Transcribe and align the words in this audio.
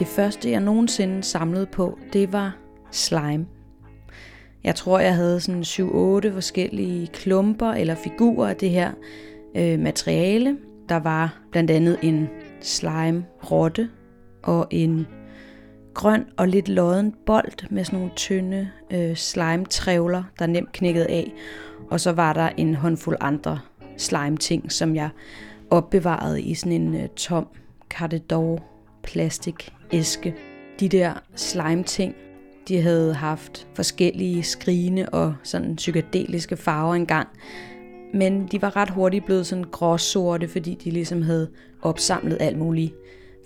Det 0.00 0.08
første, 0.08 0.50
jeg 0.50 0.60
nogensinde 0.60 1.22
samlede 1.22 1.66
på, 1.66 1.98
det 2.12 2.32
var 2.32 2.56
slime. 2.90 3.46
Jeg 4.64 4.74
tror, 4.74 4.98
jeg 4.98 5.14
havde 5.14 5.40
sådan 5.40 5.62
7-8 5.62 6.34
forskellige 6.34 7.06
klumper 7.06 7.72
eller 7.72 7.94
figurer 7.94 8.48
af 8.48 8.56
det 8.56 8.70
her 8.70 8.92
øh, 9.56 9.78
materiale. 9.78 10.58
Der 10.88 10.96
var 10.96 11.40
blandt 11.50 11.70
andet 11.70 11.98
en 12.02 12.28
slime 12.60 13.24
rotte 13.50 13.90
og 14.42 14.66
en 14.70 15.06
grøn 15.94 16.26
og 16.36 16.48
lidt 16.48 16.68
lodden 16.68 17.14
bold 17.26 17.70
med 17.70 17.84
sådan 17.84 17.98
nogle 17.98 18.12
tynde 18.16 18.70
øh, 18.92 19.16
slime-trævler, 19.16 20.22
der 20.38 20.46
nemt 20.46 20.72
knækkede 20.72 21.06
af. 21.06 21.32
Og 21.90 22.00
så 22.00 22.12
var 22.12 22.32
der 22.32 22.48
en 22.56 22.74
håndfuld 22.74 23.16
andre 23.20 23.60
slime-ting, 23.96 24.72
som 24.72 24.96
jeg 24.96 25.08
opbevarede 25.70 26.42
i 26.42 26.54
sådan 26.54 26.72
en 26.72 26.94
øh, 26.94 27.08
tom 27.08 27.46
Cardedor 27.90 28.62
plastik 29.02 29.72
æske. 29.92 30.34
De 30.80 30.88
der 30.88 31.14
slime-ting, 31.34 32.14
de 32.68 32.80
havde 32.80 33.14
haft 33.14 33.68
forskellige 33.74 34.42
skrigende 34.42 35.06
og 35.12 35.34
sådan 35.42 35.76
psykedeliske 35.76 36.56
farver 36.56 36.94
engang. 36.94 37.28
Men 38.14 38.46
de 38.46 38.62
var 38.62 38.76
ret 38.76 38.90
hurtigt 38.90 39.24
blevet 39.24 39.46
sådan 39.46 39.64
gråsorte, 39.64 40.48
fordi 40.48 40.74
de 40.74 40.90
ligesom 40.90 41.22
havde 41.22 41.50
opsamlet 41.82 42.36
alt 42.40 42.58
muligt 42.58 42.94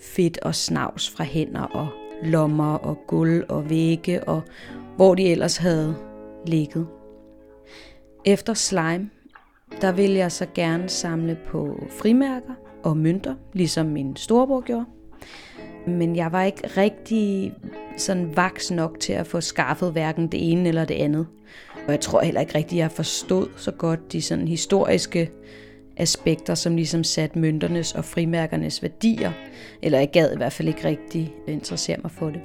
fedt 0.01 0.39
og 0.41 0.55
snavs 0.55 1.09
fra 1.09 1.23
hænder 1.23 1.61
og 1.61 1.87
lommer 2.23 2.73
og 2.73 2.97
gulv 3.07 3.43
og 3.49 3.69
vægge 3.69 4.23
og 4.23 4.41
hvor 4.95 5.15
de 5.15 5.23
ellers 5.23 5.57
havde 5.57 5.95
ligget. 6.47 6.87
Efter 8.25 8.53
slime, 8.53 9.09
der 9.81 9.91
ville 9.91 10.15
jeg 10.15 10.31
så 10.31 10.45
gerne 10.53 10.89
samle 10.89 11.37
på 11.47 11.83
frimærker 11.89 12.53
og 12.83 12.97
mønter, 12.97 13.35
ligesom 13.53 13.85
min 13.85 14.15
storebror 14.15 14.61
gjorde. 14.61 14.85
Men 15.87 16.15
jeg 16.15 16.31
var 16.31 16.43
ikke 16.43 16.67
rigtig 16.67 17.53
sådan 17.97 18.35
vaks 18.35 18.71
nok 18.71 18.99
til 18.99 19.13
at 19.13 19.27
få 19.27 19.41
skaffet 19.41 19.91
hverken 19.91 20.27
det 20.27 20.51
ene 20.51 20.69
eller 20.69 20.85
det 20.85 20.95
andet. 20.95 21.27
Og 21.87 21.91
jeg 21.91 21.99
tror 21.99 22.21
heller 22.21 22.41
ikke 22.41 22.55
rigtig, 22.55 22.77
jeg 22.77 22.91
forstod 22.91 23.47
så 23.57 23.71
godt 23.71 24.11
de 24.11 24.21
sådan 24.21 24.47
historiske 24.47 25.31
aspekter, 25.97 26.55
som 26.55 26.75
ligesom 26.75 27.03
satte 27.03 27.39
mønternes 27.39 27.95
og 27.95 28.05
frimærkernes 28.05 28.81
værdier. 28.81 29.31
Eller 29.81 29.99
jeg 29.99 30.11
gad 30.11 30.33
i 30.33 30.37
hvert 30.37 30.53
fald 30.53 30.67
ikke 30.67 30.87
rigtig 30.87 31.33
interessere 31.47 31.97
mig 32.03 32.11
for 32.11 32.29
det. 32.29 32.41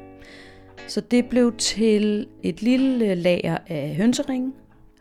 Så 0.87 1.01
det 1.01 1.27
blev 1.27 1.57
til 1.57 2.27
et 2.43 2.63
lille 2.63 3.11
øh, 3.11 3.17
lager 3.17 3.59
af 3.69 3.95
hønsering, 3.97 4.55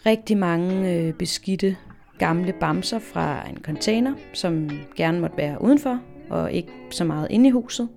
rigtig 0.05 0.37
mange 0.37 0.93
øh, 0.93 1.13
beskidte 1.13 1.75
gamle 2.17 2.53
bamser 2.59 2.99
fra 2.99 3.49
en 3.49 3.57
container, 3.63 4.13
som 4.33 4.69
gerne 4.95 5.19
måtte 5.19 5.37
være 5.37 5.61
udenfor, 5.61 5.99
og 6.29 6.51
ikke 6.51 6.71
så 6.89 7.03
meget 7.03 7.27
inde 7.29 7.47
i 7.47 7.51
huset. 7.51 7.89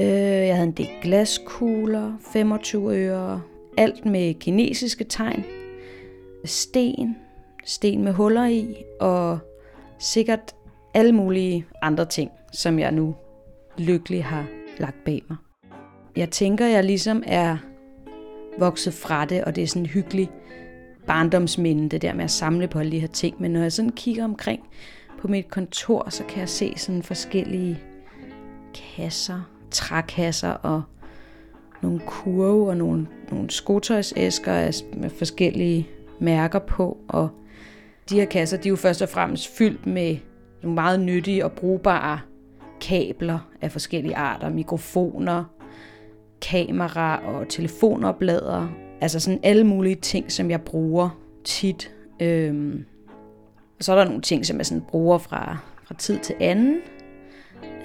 Øh, 0.00 0.06
jeg 0.06 0.54
havde 0.54 0.68
en 0.68 0.72
del 0.72 0.88
glaskugler, 1.02 2.12
25 2.32 2.96
øre, 2.96 3.42
alt 3.76 4.06
med 4.06 4.34
kinesiske 4.34 5.04
tegn, 5.04 5.44
sten, 6.44 7.16
sten 7.64 8.04
med 8.04 8.12
huller 8.12 8.46
i, 8.46 8.74
og 9.00 9.38
sikkert 9.98 10.54
alle 10.94 11.12
mulige 11.12 11.66
andre 11.82 12.04
ting, 12.04 12.30
som 12.52 12.78
jeg 12.78 12.92
nu 12.92 13.14
lykkelig 13.78 14.24
har 14.24 14.46
lagt 14.78 15.04
bag 15.04 15.22
mig. 15.28 15.36
Jeg 16.16 16.30
tænker, 16.30 16.66
jeg 16.66 16.84
ligesom 16.84 17.22
er 17.26 17.56
vokset 18.58 18.94
fra 18.94 19.24
det, 19.24 19.44
og 19.44 19.56
det 19.56 19.62
er 19.62 19.66
sådan 19.66 19.86
hyggelig 19.86 20.30
barndomsminde, 21.06 21.88
det 21.88 22.02
der 22.02 22.14
med 22.14 22.24
at 22.24 22.30
samle 22.30 22.68
på 22.68 22.78
alle 22.78 22.92
de 22.92 23.00
her 23.00 23.08
ting. 23.08 23.36
Men 23.40 23.50
når 23.50 23.60
jeg 23.60 23.72
sådan 23.72 23.92
kigger 23.92 24.24
omkring 24.24 24.60
på 25.20 25.28
mit 25.28 25.50
kontor, 25.50 26.10
så 26.10 26.24
kan 26.24 26.40
jeg 26.40 26.48
se 26.48 26.74
sådan 26.76 27.02
forskellige 27.02 27.80
kasser, 28.74 29.50
trækasser 29.70 30.50
og 30.50 30.82
nogle 31.82 32.00
kurve 32.06 32.68
og 32.68 32.76
nogle, 32.76 33.06
nogle 33.30 33.50
skotøjsæsker 33.50 34.82
med 34.96 35.10
forskellige 35.10 35.88
mærker 36.18 36.58
på. 36.58 36.98
Og 37.08 37.28
de 38.10 38.14
her 38.14 38.24
kasser, 38.24 38.56
de 38.56 38.68
er 38.68 38.70
jo 38.70 38.76
først 38.76 39.02
og 39.02 39.08
fremmest 39.08 39.48
fyldt 39.48 39.86
med 39.86 40.16
nogle 40.62 40.74
meget 40.74 41.00
nyttige 41.00 41.44
og 41.44 41.52
brugbare 41.52 42.20
kabler 42.80 43.38
af 43.60 43.72
forskellige 43.72 44.16
arter, 44.16 44.48
mikrofoner, 44.48 45.44
kamera 46.42 47.26
og 47.26 47.48
telefonoplader. 47.48 48.68
Altså 49.00 49.20
sådan 49.20 49.40
alle 49.42 49.64
mulige 49.64 49.94
ting, 49.94 50.32
som 50.32 50.50
jeg 50.50 50.60
bruger 50.60 51.20
tit. 51.44 51.94
Øhm, 52.20 52.84
og 53.80 53.84
så 53.84 53.92
er 53.92 53.96
der 53.96 54.04
nogle 54.04 54.22
ting, 54.22 54.46
som 54.46 54.58
jeg 54.58 54.66
sådan 54.66 54.84
bruger 54.88 55.18
fra, 55.18 55.58
fra 55.84 55.94
tid 55.94 56.18
til 56.18 56.34
anden. 56.40 56.76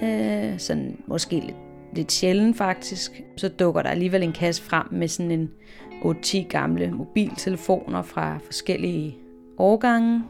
Øh, 0.02 0.58
sådan 0.58 0.98
måske 1.06 1.40
lidt, 1.40 1.56
lidt 1.92 2.12
sjældent 2.12 2.56
faktisk. 2.56 3.22
Så 3.36 3.48
dukker 3.48 3.82
der 3.82 3.90
alligevel 3.90 4.22
en 4.22 4.32
kasse 4.32 4.62
frem 4.62 4.86
med 4.90 5.08
sådan 5.08 5.30
en 5.30 5.50
8-10 6.04 6.48
gamle 6.48 6.90
mobiltelefoner 6.90 8.02
fra 8.02 8.38
forskellige 8.44 9.16
årgange. 9.58 10.22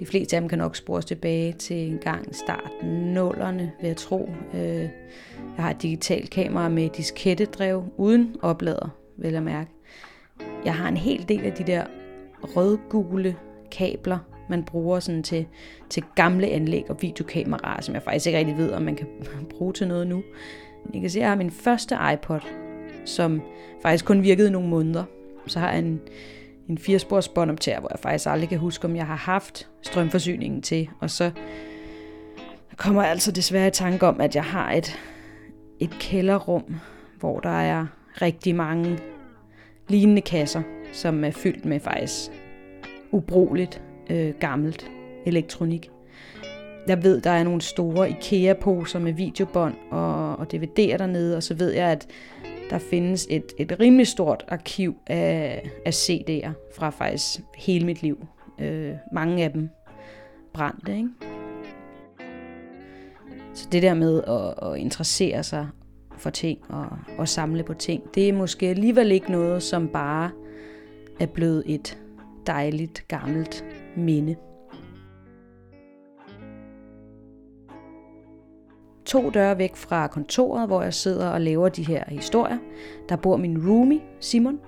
De 0.00 0.06
fleste 0.06 0.36
af 0.36 0.40
dem 0.42 0.48
kan 0.48 0.58
nok 0.58 0.76
spores 0.76 1.04
tilbage 1.04 1.52
til 1.52 1.76
en 1.76 1.98
gang 1.98 2.34
starten 2.34 2.88
nullerne, 2.88 3.72
vil 3.80 3.86
jeg 3.86 3.96
tro. 3.96 4.30
Øh, 4.54 4.88
jeg 5.56 5.64
har 5.64 5.70
et 5.70 5.82
digitalt 5.82 6.30
kamera 6.30 6.68
med 6.68 6.88
diskettedrev 6.88 7.84
uden 7.96 8.36
oplader, 8.42 8.88
vil 9.16 9.32
jeg 9.32 9.42
mærke. 9.42 9.70
Jeg 10.64 10.74
har 10.74 10.88
en 10.88 10.96
hel 10.96 11.28
del 11.28 11.44
af 11.44 11.52
de 11.52 11.64
der 11.64 11.84
rødgule 12.42 13.36
kabler, 13.70 14.18
man 14.52 14.64
bruger 14.64 15.00
sådan 15.00 15.22
til, 15.22 15.46
til 15.90 16.02
gamle 16.14 16.46
anlæg 16.46 16.84
og 16.88 16.96
videokameraer, 17.00 17.80
som 17.80 17.94
jeg 17.94 18.02
faktisk 18.02 18.26
ikke 18.26 18.38
rigtig 18.38 18.56
ved, 18.56 18.72
om 18.72 18.82
man 18.82 18.96
kan 18.96 19.06
bruge 19.58 19.72
til 19.72 19.88
noget 19.88 20.06
nu. 20.06 20.22
Jeg 20.92 21.00
kan 21.00 21.10
se, 21.10 21.18
at 21.18 21.22
jeg 21.22 21.30
har 21.30 21.36
min 21.36 21.50
første 21.50 21.96
iPod, 22.12 22.40
som 23.04 23.42
faktisk 23.82 24.04
kun 24.04 24.22
virkede 24.22 24.50
nogle 24.50 24.68
måneder. 24.68 25.04
Så 25.46 25.58
har 25.58 25.70
jeg 25.70 25.78
en, 25.78 26.00
en 26.68 26.78
firespors 26.78 27.28
båndoptager, 27.28 27.80
hvor 27.80 27.88
jeg 27.92 27.98
faktisk 27.98 28.28
aldrig 28.28 28.48
kan 28.48 28.58
huske, 28.58 28.84
om 28.84 28.96
jeg 28.96 29.06
har 29.06 29.16
haft 29.16 29.68
strømforsyningen 29.82 30.62
til. 30.62 30.88
Og 31.00 31.10
så 31.10 31.30
kommer 32.76 33.02
jeg 33.02 33.10
altså 33.10 33.32
desværre 33.32 33.68
i 33.68 33.70
tanke 33.70 34.06
om, 34.06 34.20
at 34.20 34.34
jeg 34.34 34.44
har 34.44 34.72
et, 34.72 34.98
et 35.80 35.90
kælderrum, 36.00 36.64
hvor 37.18 37.40
der 37.40 37.60
er 37.60 37.86
rigtig 38.22 38.54
mange 38.54 38.98
lignende 39.88 40.22
kasser, 40.22 40.62
som 40.92 41.24
er 41.24 41.30
fyldt 41.30 41.64
med 41.64 41.80
faktisk 41.80 42.30
ubrugeligt 43.12 43.82
øh, 44.12 44.34
gammelt 44.40 44.90
elektronik. 45.26 45.90
Jeg 46.86 47.02
ved, 47.02 47.20
der 47.20 47.30
er 47.30 47.44
nogle 47.44 47.60
store 47.60 48.10
IKEA-poser 48.10 48.98
med 48.98 49.12
videobånd 49.12 49.74
og, 49.90 50.36
og 50.36 50.46
DVD'er 50.54 50.96
dernede, 50.96 51.36
og 51.36 51.42
så 51.42 51.54
ved 51.54 51.70
jeg, 51.70 51.88
at 51.88 52.06
der 52.70 52.78
findes 52.78 53.26
et, 53.30 53.52
et 53.58 53.80
rimelig 53.80 54.06
stort 54.06 54.44
arkiv 54.48 54.96
af, 55.06 55.70
af 55.86 55.90
CD'er 55.90 56.50
fra 56.76 56.90
faktisk 56.90 57.40
hele 57.56 57.86
mit 57.86 58.02
liv. 58.02 58.26
Øh, 58.60 58.92
mange 59.12 59.44
af 59.44 59.52
dem 59.52 59.68
brændte, 60.54 60.96
ikke? 60.96 61.08
Så 63.54 63.68
det 63.72 63.82
der 63.82 63.94
med 63.94 64.22
at, 64.22 64.68
at 64.68 64.78
interessere 64.78 65.42
sig 65.42 65.68
for 66.18 66.30
ting 66.30 66.58
og, 66.68 66.86
og 67.18 67.28
samle 67.28 67.62
på 67.62 67.74
ting, 67.74 68.02
det 68.14 68.28
er 68.28 68.32
måske 68.32 68.68
alligevel 68.68 69.12
ikke 69.12 69.32
noget, 69.32 69.62
som 69.62 69.88
bare 69.88 70.30
er 71.20 71.26
blevet 71.26 71.62
et 71.66 71.98
dejligt 72.46 73.04
gammelt 73.08 73.64
minde. 73.96 74.36
To 79.04 79.30
døre 79.30 79.58
væk 79.58 79.76
fra 79.76 80.06
kontoret, 80.06 80.66
hvor 80.66 80.82
jeg 80.82 80.94
sidder 80.94 81.28
og 81.28 81.40
laver 81.40 81.68
de 81.68 81.86
her 81.86 82.04
historier, 82.08 82.58
der 83.08 83.16
bor 83.16 83.36
min 83.36 83.68
roomie, 83.68 84.00
Simon. 84.20 84.60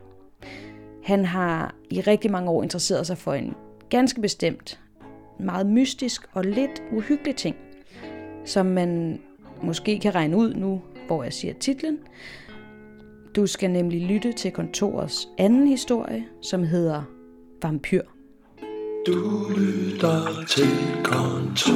Han 1.04 1.24
har 1.24 1.74
i 1.90 2.00
rigtig 2.00 2.30
mange 2.30 2.50
år 2.50 2.62
interesseret 2.62 3.06
sig 3.06 3.18
for 3.18 3.34
en 3.34 3.54
ganske 3.90 4.20
bestemt, 4.20 4.80
meget 5.40 5.66
mystisk 5.66 6.26
og 6.32 6.44
lidt 6.44 6.82
uhyggelig 6.92 7.36
ting, 7.36 7.56
som 8.44 8.66
man 8.66 9.20
måske 9.62 9.98
kan 9.98 10.14
regne 10.14 10.36
ud 10.36 10.54
nu, 10.54 10.82
hvor 11.06 11.22
jeg 11.22 11.32
siger 11.32 11.54
titlen. 11.54 11.98
Du 13.36 13.46
skal 13.46 13.70
nemlig 13.70 14.00
lytte 14.00 14.32
til 14.32 14.50
kontorets 14.50 15.28
anden 15.38 15.66
historie, 15.66 16.24
som 16.42 16.62
hedder 16.62 17.02
Vampyr. 17.62 18.13
Du 19.06 19.48
lytter 19.56 20.44
til 20.48 21.02
kontoret. 21.04 21.74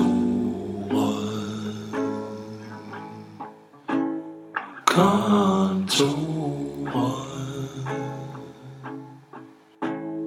Kontoret. 4.87 6.09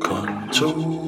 Kontoret. 0.02 1.02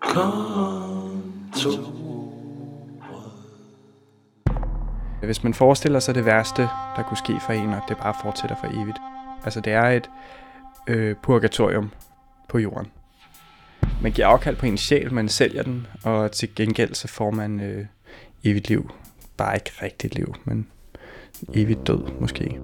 Kontoret. 0.00 1.90
Hvis 5.22 5.42
man 5.44 5.54
forestiller 5.54 6.00
sig 6.00 6.14
det 6.14 6.24
værste, 6.24 6.62
der 6.96 7.02
kunne 7.02 7.16
ske 7.16 7.40
for 7.40 7.52
en, 7.52 7.72
og 7.74 7.80
det 7.88 7.96
bare 7.96 8.14
fortsætter 8.22 8.56
for 8.56 8.66
evigt. 8.66 8.98
Altså 9.44 9.60
det 9.60 9.72
er 9.72 9.82
et 9.82 10.10
øh, 10.86 11.16
purgatorium 11.22 11.90
på 12.48 12.58
jorden. 12.58 12.86
man 14.02 14.12
giver 14.12 14.26
afkald 14.26 14.56
på 14.56 14.66
en 14.66 14.78
sjæl, 14.78 15.14
man 15.14 15.28
sælger 15.28 15.62
den, 15.62 15.86
og 16.04 16.32
til 16.32 16.54
gengæld 16.54 16.94
så 16.94 17.08
får 17.08 17.30
man 17.30 17.60
øh, 17.60 17.86
evigt 18.44 18.68
liv. 18.68 18.90
Bare 19.36 19.54
ikke 19.54 19.70
rigtigt 19.82 20.14
liv, 20.14 20.34
men 20.44 20.66
evigt 21.54 21.86
død 21.86 22.20
måske. 22.20 22.60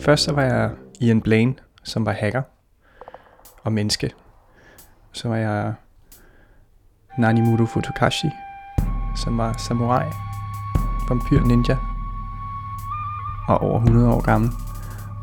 Først 0.00 0.24
så 0.24 0.32
var 0.32 0.42
jeg 0.42 0.70
Ian 1.00 1.20
Blaine, 1.20 1.54
som 1.82 2.06
var 2.06 2.12
hacker 2.12 2.42
og 3.62 3.72
menneske. 3.72 4.10
Så 5.12 5.28
var 5.28 5.36
jeg 5.36 5.74
Nanimuru 7.18 7.66
Futokashi, 7.66 8.28
som 9.16 9.38
var 9.38 9.52
samurai, 9.52 10.06
vampyr 11.08 11.40
ninja 11.40 11.76
og 13.48 13.58
over 13.58 13.80
100 13.80 14.14
år 14.14 14.20
gammel. 14.20 14.50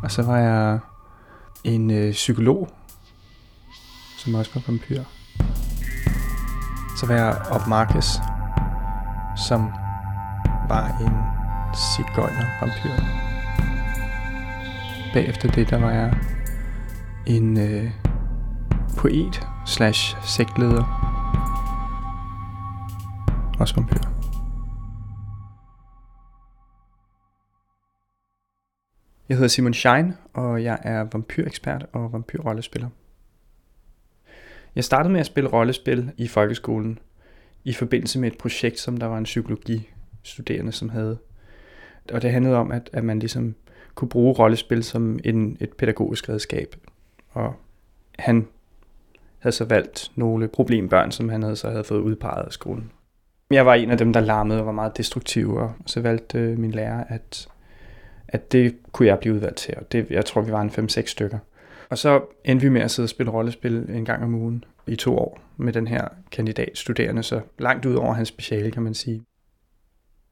Og 0.04 0.12
så 0.12 0.24
var 0.24 0.38
jeg 0.38 0.80
en 1.64 1.92
øh, 1.92 2.12
psykolog, 2.12 2.70
som 4.18 4.36
også 4.36 4.52
var 4.54 4.62
vampyr. 4.68 5.04
Så 6.98 7.08
var 7.08 7.14
jeg 7.16 7.42
Op 7.52 7.68
Marcus, 7.68 8.06
som 9.48 9.72
var 10.70 10.98
en 11.02 11.14
cigøjner 11.76 12.46
vampyr. 12.62 13.04
Bagefter 15.14 15.52
det, 15.52 15.70
der 15.70 15.78
var 15.78 15.92
jeg 15.92 16.18
en 17.26 17.58
øh, 17.58 17.92
poet 18.98 19.48
slash 19.66 20.18
sektleder. 20.22 20.84
Også 23.60 23.76
vampyr. 23.76 24.11
Jeg 29.32 29.38
hedder 29.38 29.48
Simon 29.48 29.74
Schein, 29.74 30.14
og 30.34 30.64
jeg 30.64 30.80
er 30.84 31.08
vampyrekspert 31.12 31.86
og 31.92 32.14
vampyrrollespiller. 32.14 32.90
Jeg 34.76 34.84
startede 34.84 35.12
med 35.12 35.20
at 35.20 35.26
spille 35.26 35.50
rollespil 35.50 36.12
i 36.18 36.28
folkeskolen 36.28 37.00
i 37.64 37.74
forbindelse 37.74 38.20
med 38.20 38.32
et 38.32 38.38
projekt, 38.38 38.80
som 38.80 38.98
der 38.98 39.06
var 39.06 39.18
en 39.18 39.24
psykologistuderende, 39.24 40.72
som 40.72 40.90
havde. 40.90 41.18
Og 42.14 42.22
det 42.22 42.32
handlede 42.32 42.58
om, 42.58 42.72
at, 42.72 42.90
at 42.94 43.04
man 43.04 43.20
ligesom 43.20 43.56
kunne 43.96 44.10
bruge 44.10 44.34
rollespil 44.34 44.84
som 44.84 45.20
en, 45.24 45.58
et 45.60 45.74
pædagogisk 45.74 46.30
redskab. 46.30 46.76
Og 47.30 47.56
han 48.20 48.48
havde 49.40 49.56
så 49.56 49.66
valgt 49.66 50.12
nogle 50.16 50.48
problembørn, 50.48 51.12
som 51.12 51.30
han 51.30 51.44
havde 51.44 51.56
så 51.56 51.70
havde 51.70 51.84
fået 51.84 52.02
udpeget 52.02 52.46
af 52.46 52.52
skolen. 52.52 52.92
Jeg 53.52 53.66
var 53.66 53.74
en 53.74 53.92
af 53.92 53.98
dem, 53.98 54.14
der 54.14 54.20
larmede 54.20 54.60
og 54.60 54.66
var 54.66 54.72
meget 54.72 54.98
destruktiv, 54.98 55.56
og 55.56 55.74
så 55.86 56.02
valgte 56.02 56.40
øh, 56.40 56.60
min 56.60 56.72
lærer, 56.72 57.04
at, 57.04 57.48
at 58.32 58.52
det 58.52 58.76
kunne 58.92 59.08
jeg 59.08 59.20
blive 59.20 59.36
udvalgt 59.36 59.58
til. 59.58 59.74
Og 59.78 59.92
det, 59.92 60.10
jeg 60.10 60.26
tror, 60.26 60.42
vi 60.42 60.52
var 60.52 60.62
en 60.62 60.70
5-6 60.70 61.06
stykker. 61.06 61.38
Og 61.90 61.98
så 61.98 62.22
endte 62.46 62.64
vi 62.64 62.70
med 62.70 62.82
at 62.82 62.92
sidde 62.92 63.06
og 63.06 63.10
spille 63.10 63.32
rollespil 63.32 63.86
en 63.90 64.06
gang 64.06 64.24
om 64.24 64.36
ugen 64.36 64.64
i 64.88 64.96
to 64.96 65.18
år 65.18 65.40
med 65.58 65.74
den 65.74 65.88
her 65.88 66.08
kandidatstuderende, 66.32 67.24
så 67.24 67.42
langt 67.60 67.86
ud 67.86 67.96
over 67.96 68.14
hans 68.14 68.28
speciale, 68.28 68.72
kan 68.72 68.84
man 68.84 68.94
sige. 68.94 69.24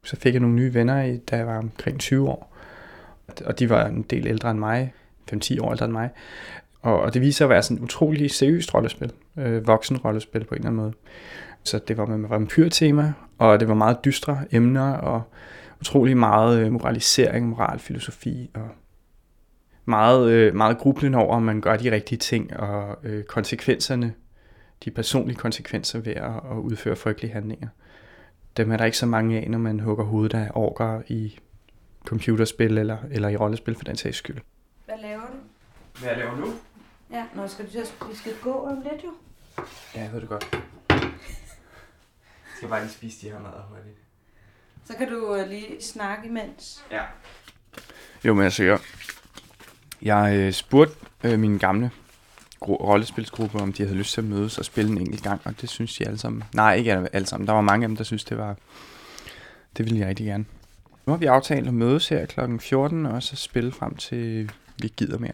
Så 0.03 0.15
fik 0.15 0.33
jeg 0.33 0.41
nogle 0.41 0.55
nye 0.55 0.73
venner, 0.73 1.17
da 1.31 1.37
jeg 1.37 1.47
var 1.47 1.57
omkring 1.57 1.99
20 1.99 2.29
år. 2.29 2.55
Og 3.45 3.59
de 3.59 3.69
var 3.69 3.85
en 3.85 4.01
del 4.01 4.27
ældre 4.27 4.51
end 4.51 4.59
mig, 4.59 4.93
5-10 5.31 5.61
år 5.61 5.71
ældre 5.71 5.85
end 5.85 5.93
mig. 5.93 6.09
Og, 6.81 7.01
og 7.01 7.13
det 7.13 7.21
viser 7.21 7.45
at 7.45 7.49
være 7.49 7.63
sådan 7.63 7.77
et 7.77 7.83
utrolig 7.83 8.31
seriøst 8.31 8.73
rollespil, 8.73 9.11
øh, 9.37 9.67
voksen 9.67 9.97
rollespil 9.97 10.43
på 10.43 10.55
en 10.55 10.61
eller 10.61 10.69
anden 10.69 10.81
måde. 10.81 10.93
Så 11.63 11.79
det 11.87 11.97
var 11.97 12.05
med 12.05 12.29
vampyrtema, 12.29 13.13
og 13.37 13.59
det 13.59 13.67
var 13.67 13.73
meget 13.73 14.05
dystre 14.05 14.39
emner, 14.51 14.91
og 14.91 15.21
utrolig 15.79 16.17
meget 16.17 16.59
øh, 16.59 16.71
moralisering, 16.71 17.49
moral, 17.49 17.79
filosofi, 17.79 18.51
og 18.53 18.69
meget, 19.85 20.31
øh, 20.31 20.55
meget 20.55 20.77
grublende 20.77 21.17
over, 21.17 21.35
om 21.35 21.43
man 21.43 21.61
gør 21.61 21.77
de 21.77 21.91
rigtige 21.91 22.19
ting, 22.19 22.57
og 22.57 22.97
øh, 23.03 23.23
konsekvenserne, 23.23 24.13
de 24.85 24.91
personlige 24.91 25.37
konsekvenser 25.37 25.99
ved 25.99 26.13
at, 26.13 26.57
udføre 26.57 26.95
frygtelige 26.95 27.33
handlinger. 27.33 27.67
Dem 28.57 28.71
er 28.71 28.77
der 28.77 28.85
ikke 28.85 28.97
så 28.97 29.05
mange 29.05 29.39
af, 29.39 29.49
når 29.49 29.57
man 29.57 29.79
hugger 29.79 30.05
hovedet 30.05 30.33
af 30.33 30.51
orker 30.53 31.01
i 31.07 31.39
computerspil 32.05 32.77
eller, 32.77 32.97
eller 33.11 33.29
i 33.29 33.35
rollespil 33.35 33.75
for 33.75 33.83
den 33.83 33.95
sags 33.95 34.17
skyld. 34.17 34.37
Hvad 34.85 34.95
laver 35.01 35.21
du? 35.21 35.37
Hvad 35.99 36.09
jeg 36.09 36.17
laver 36.17 36.37
nu? 36.37 36.47
Ja, 37.11 37.25
når 37.35 37.47
skal 37.47 37.65
du 37.65 37.71
vi 38.09 38.15
skal 38.15 38.33
gå 38.41 38.53
om 38.53 38.75
lidt 38.91 39.03
jo. 39.03 39.13
Ja, 39.95 40.01
jeg 40.01 40.13
ved 40.13 40.21
det 40.21 40.29
godt. 40.29 40.47
Jeg 40.89 41.09
skal 42.55 42.69
bare 42.69 42.81
lige 42.81 42.91
spise 42.91 43.27
de 43.27 43.31
her 43.31 43.39
mad 43.39 43.51
hurtigt. 43.69 44.08
Så 44.85 44.93
kan 44.97 45.09
du 45.09 45.35
øh, 45.35 45.49
lige 45.49 45.81
snakke 45.81 46.27
imens. 46.27 46.83
Ja. 46.91 47.01
Jo, 48.25 48.33
men 48.33 48.43
altså, 48.43 48.63
jeg, 48.63 48.79
jeg 50.01 50.35
øh, 50.37 50.53
spurgte 50.53 50.95
øh, 51.23 51.39
mine 51.39 51.59
gamle 51.59 51.91
gru- 52.61 52.83
rollespilsgruppe, 52.83 53.59
om 53.59 53.73
de 53.73 53.83
havde 53.83 53.97
lyst 53.97 54.13
til 54.13 54.21
at 54.21 54.27
mødes 54.27 54.57
og 54.57 54.65
spille 54.65 54.91
en 54.91 54.97
enkelt 54.97 55.23
gang, 55.23 55.41
og 55.45 55.61
det 55.61 55.69
synes 55.69 55.95
de 55.95 56.05
alle 56.05 56.17
sammen. 56.19 56.43
Nej, 56.53 56.75
ikke 56.75 57.09
alle 57.13 57.27
sammen. 57.27 57.47
Der 57.47 57.53
var 57.53 57.61
mange 57.61 57.83
af 57.83 57.87
dem, 57.87 57.95
der 57.95 58.03
synes 58.03 58.23
det 58.23 58.37
var... 58.37 58.55
Det 59.77 59.85
ville 59.85 59.99
jeg 59.99 60.07
rigtig 60.07 60.25
gerne. 60.25 60.45
Nu 61.05 61.13
har 61.13 61.17
vi 61.17 61.25
aftalt 61.25 61.67
at 61.67 61.73
mødes 61.73 62.09
her 62.09 62.25
kl. 62.25 62.39
14, 62.59 63.05
og 63.05 63.23
så 63.23 63.35
spille 63.35 63.71
frem 63.71 63.95
til 63.95 64.51
vi 64.77 64.83
ikke 64.83 64.95
gider 64.95 65.17
mere. 65.17 65.31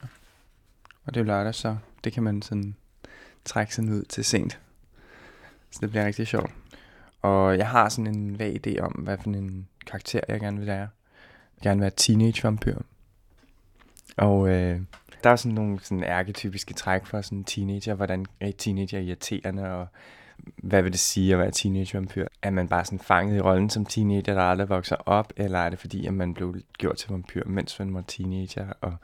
Og 1.05 1.13
det 1.13 1.19
er 1.19 1.23
jo 1.23 1.27
lørdag, 1.27 1.55
så 1.55 1.77
det 2.03 2.13
kan 2.13 2.23
man 2.23 2.41
sådan 2.41 2.75
trække 3.45 3.75
sig 3.75 3.83
ud 3.83 4.03
til 4.03 4.25
sent. 4.25 4.59
Så 5.71 5.79
det 5.81 5.89
bliver 5.89 6.05
rigtig 6.05 6.27
sjovt. 6.27 6.51
Og 7.25 7.57
jeg 7.57 7.69
har 7.69 7.89
sådan 7.89 8.15
en 8.15 8.39
vag 8.39 8.67
idé 8.67 8.79
om, 8.79 8.91
hvad 8.91 9.17
for 9.17 9.29
en 9.29 9.67
karakter 9.87 10.19
jeg 10.27 10.39
gerne 10.39 10.57
vil 10.57 10.67
være. 10.67 10.77
Jeg 10.77 10.89
vil 11.55 11.63
gerne 11.63 11.81
være 11.81 11.91
teenage 11.97 12.43
vampyr. 12.43 12.77
Og 14.17 14.49
øh, 14.49 14.81
der 15.23 15.29
er 15.29 15.35
sådan 15.35 15.55
nogle 15.55 15.79
sådan 15.81 16.03
arketypiske 16.03 16.73
træk 16.73 17.05
for 17.05 17.21
sådan 17.21 17.37
en 17.37 17.43
teenager. 17.43 17.93
Hvordan 17.93 18.25
er 18.39 18.51
teenager 18.57 18.99
irriterende, 18.99 19.71
og 19.71 19.87
hvad 20.55 20.81
vil 20.81 20.91
det 20.91 20.99
sige 20.99 21.33
at 21.33 21.39
være 21.39 21.51
teenage 21.51 21.93
vampyr? 21.93 22.27
Er 22.41 22.49
man 22.49 22.67
bare 22.67 22.85
sådan 22.85 22.99
fanget 22.99 23.37
i 23.37 23.41
rollen 23.41 23.69
som 23.69 23.85
teenager, 23.85 24.33
der 24.33 24.41
aldrig 24.41 24.69
vokser 24.69 24.95
op, 24.95 25.33
eller 25.37 25.59
er 25.59 25.69
det 25.69 25.79
fordi, 25.79 26.05
at 26.05 26.13
man 26.13 26.33
blev 26.33 26.55
gjort 26.77 26.97
til 26.97 27.09
vampyr, 27.09 27.43
mens 27.45 27.79
man 27.79 27.93
var 27.93 28.03
teenager, 28.07 28.67
og 28.81 28.95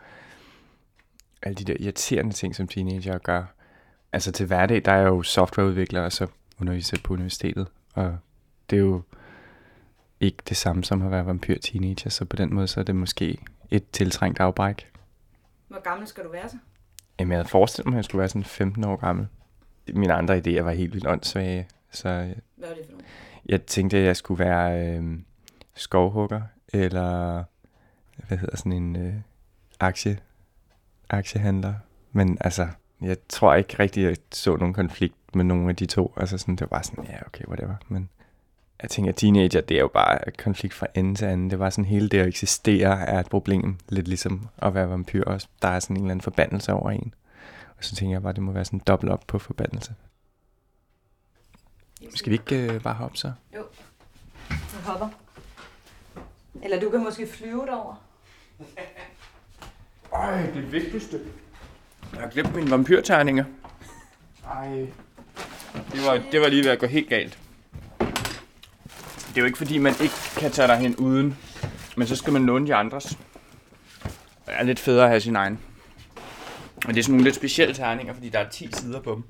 alle 1.41 1.55
de 1.55 1.63
der 1.63 1.75
irriterende 1.79 2.33
ting, 2.33 2.55
som 2.55 2.67
teenager 2.67 3.17
gør. 3.17 3.43
Altså 4.13 4.31
til 4.31 4.45
hverdag, 4.45 4.81
der 4.85 4.91
er 4.91 4.97
jeg 4.97 5.07
jo 5.07 5.23
softwareudvikler, 5.23 6.01
og 6.01 6.11
så 6.11 6.27
underviser 6.59 6.97
på 7.03 7.13
universitetet, 7.13 7.67
og 7.93 8.17
det 8.69 8.75
er 8.75 8.79
jo 8.79 9.01
ikke 10.19 10.37
det 10.49 10.57
samme 10.57 10.83
som 10.83 11.01
at 11.01 11.11
være 11.11 11.25
vampyr 11.25 11.57
teenager, 11.57 12.09
så 12.09 12.25
på 12.25 12.35
den 12.35 12.53
måde, 12.53 12.67
så 12.67 12.79
er 12.79 12.83
det 12.83 12.95
måske 12.95 13.37
et 13.71 13.89
tiltrængt 13.91 14.39
afbræk. 14.39 14.91
Hvor 15.67 15.81
gammel 15.81 16.07
skal 16.07 16.23
du 16.23 16.31
være 16.31 16.49
så? 16.49 16.57
Jamen, 17.19 17.31
jeg 17.31 17.37
havde 17.37 17.49
forestillet 17.49 17.87
mig, 17.87 17.93
at 17.93 17.97
jeg 17.97 18.05
skulle 18.05 18.19
være 18.19 18.29
sådan 18.29 18.43
15 18.43 18.83
år 18.83 18.95
gammel. 18.95 19.27
Mine 19.93 20.13
andre 20.13 20.37
idéer 20.37 20.61
var 20.61 20.71
helt 20.71 20.93
vildt 20.93 21.07
åndssvage, 21.07 21.67
så 21.91 22.09
Hvad 22.55 22.69
er 22.69 22.73
det 22.73 22.85
for 22.85 22.91
noget? 22.91 23.05
jeg 23.45 23.65
tænkte, 23.65 23.97
at 23.97 24.03
jeg 24.03 24.17
skulle 24.17 24.45
være 24.45 24.97
øh, 24.97 25.19
skovhugger, 25.75 26.41
eller 26.73 27.43
hvad 28.27 28.37
hedder 28.37 28.57
sådan 28.57 28.71
en 28.71 28.95
øh, 28.95 29.13
aktie, 29.79 30.19
aktiehandler. 31.09 31.73
Men 32.11 32.37
altså, 32.41 32.67
jeg 33.01 33.17
tror 33.29 33.55
ikke 33.55 33.75
rigtig, 33.79 34.03
at 34.03 34.09
jeg 34.09 34.17
så 34.31 34.55
nogen 34.55 34.73
konflikt 34.73 35.15
med 35.35 35.45
nogen 35.45 35.69
af 35.69 35.75
de 35.75 35.85
to. 35.85 36.13
Altså 36.17 36.37
sådan, 36.37 36.55
det 36.55 36.61
var 36.61 36.67
bare 36.67 36.83
sådan, 36.83 37.05
ja, 37.05 37.17
okay, 37.25 37.45
whatever. 37.45 37.75
Men 37.87 38.09
jeg 38.81 38.89
tænker, 38.89 39.11
teenager, 39.11 39.61
det 39.61 39.77
er 39.77 39.81
jo 39.81 39.87
bare 39.87 40.19
konflikt 40.37 40.73
fra 40.73 40.87
ende 40.95 41.15
til 41.15 41.25
anden. 41.25 41.49
Det 41.49 41.59
var 41.59 41.69
sådan, 41.69 41.85
hele 41.85 42.09
det 42.09 42.19
at 42.19 42.27
eksistere 42.27 43.07
er 43.07 43.19
et 43.19 43.29
problem. 43.29 43.77
Lidt 43.89 44.07
ligesom 44.07 44.47
at 44.57 44.73
være 44.73 44.89
vampyr 44.89 45.23
også. 45.23 45.47
Der 45.61 45.67
er 45.67 45.79
sådan 45.79 45.95
en 45.95 46.01
eller 46.01 46.11
anden 46.11 46.23
forbandelse 46.23 46.73
over 46.73 46.91
en. 46.91 47.13
Og 47.77 47.83
så 47.83 47.95
tænker 47.95 48.15
jeg 48.15 48.23
bare, 48.23 48.33
det 48.33 48.43
må 48.43 48.51
være 48.51 48.65
sådan 48.65 48.79
dobbelt 48.79 49.11
op 49.11 49.23
på 49.27 49.39
forbandelse. 49.39 49.93
Skal 52.15 52.29
vi 52.29 52.35
ikke 52.35 52.73
øh, 52.73 52.81
bare 52.81 52.93
hoppe 52.93 53.17
så? 53.17 53.31
Jo. 53.55 53.63
Du 54.49 54.77
hopper. 54.85 55.09
Eller 56.63 56.79
du 56.79 56.89
kan 56.89 57.03
måske 57.03 57.27
flyve 57.27 57.65
derover. 57.65 57.95
Ej, 60.13 60.51
det 60.53 60.71
vigtigste. 60.71 61.19
Jeg 62.13 62.21
har 62.21 62.29
glemt 62.29 62.55
mine 62.55 62.71
vampyrterninger. 62.71 63.45
Ej. 64.45 64.87
Det 65.73 66.05
var, 66.05 66.21
det 66.31 66.41
var 66.41 66.47
lige 66.47 66.63
ved 66.63 66.71
at 66.71 66.79
gå 66.79 66.87
helt 66.87 67.09
galt. 67.09 67.37
Det 69.27 69.37
er 69.37 69.41
jo 69.41 69.45
ikke 69.45 69.57
fordi, 69.57 69.77
man 69.77 69.93
ikke 70.01 70.15
kan 70.37 70.51
tage 70.51 70.67
derhen 70.67 70.95
uden. 70.95 71.37
Men 71.97 72.07
så 72.07 72.15
skal 72.15 72.33
man 72.33 72.45
låne 72.45 72.67
de 72.67 72.75
andres. 72.75 73.17
Det 74.45 74.53
er 74.59 74.63
lidt 74.63 74.79
federe 74.79 75.03
at 75.03 75.09
have 75.09 75.21
sin 75.21 75.35
egen. 75.35 75.59
Og 76.85 76.93
det 76.93 76.97
er 76.97 77.03
sådan 77.03 77.13
nogle 77.13 77.23
lidt 77.23 77.35
specielle 77.35 77.73
terninger, 77.73 78.13
fordi 78.13 78.29
der 78.29 78.39
er 78.39 78.49
10 78.49 78.69
sider 78.71 79.01
på 79.01 79.11
dem. 79.15 79.23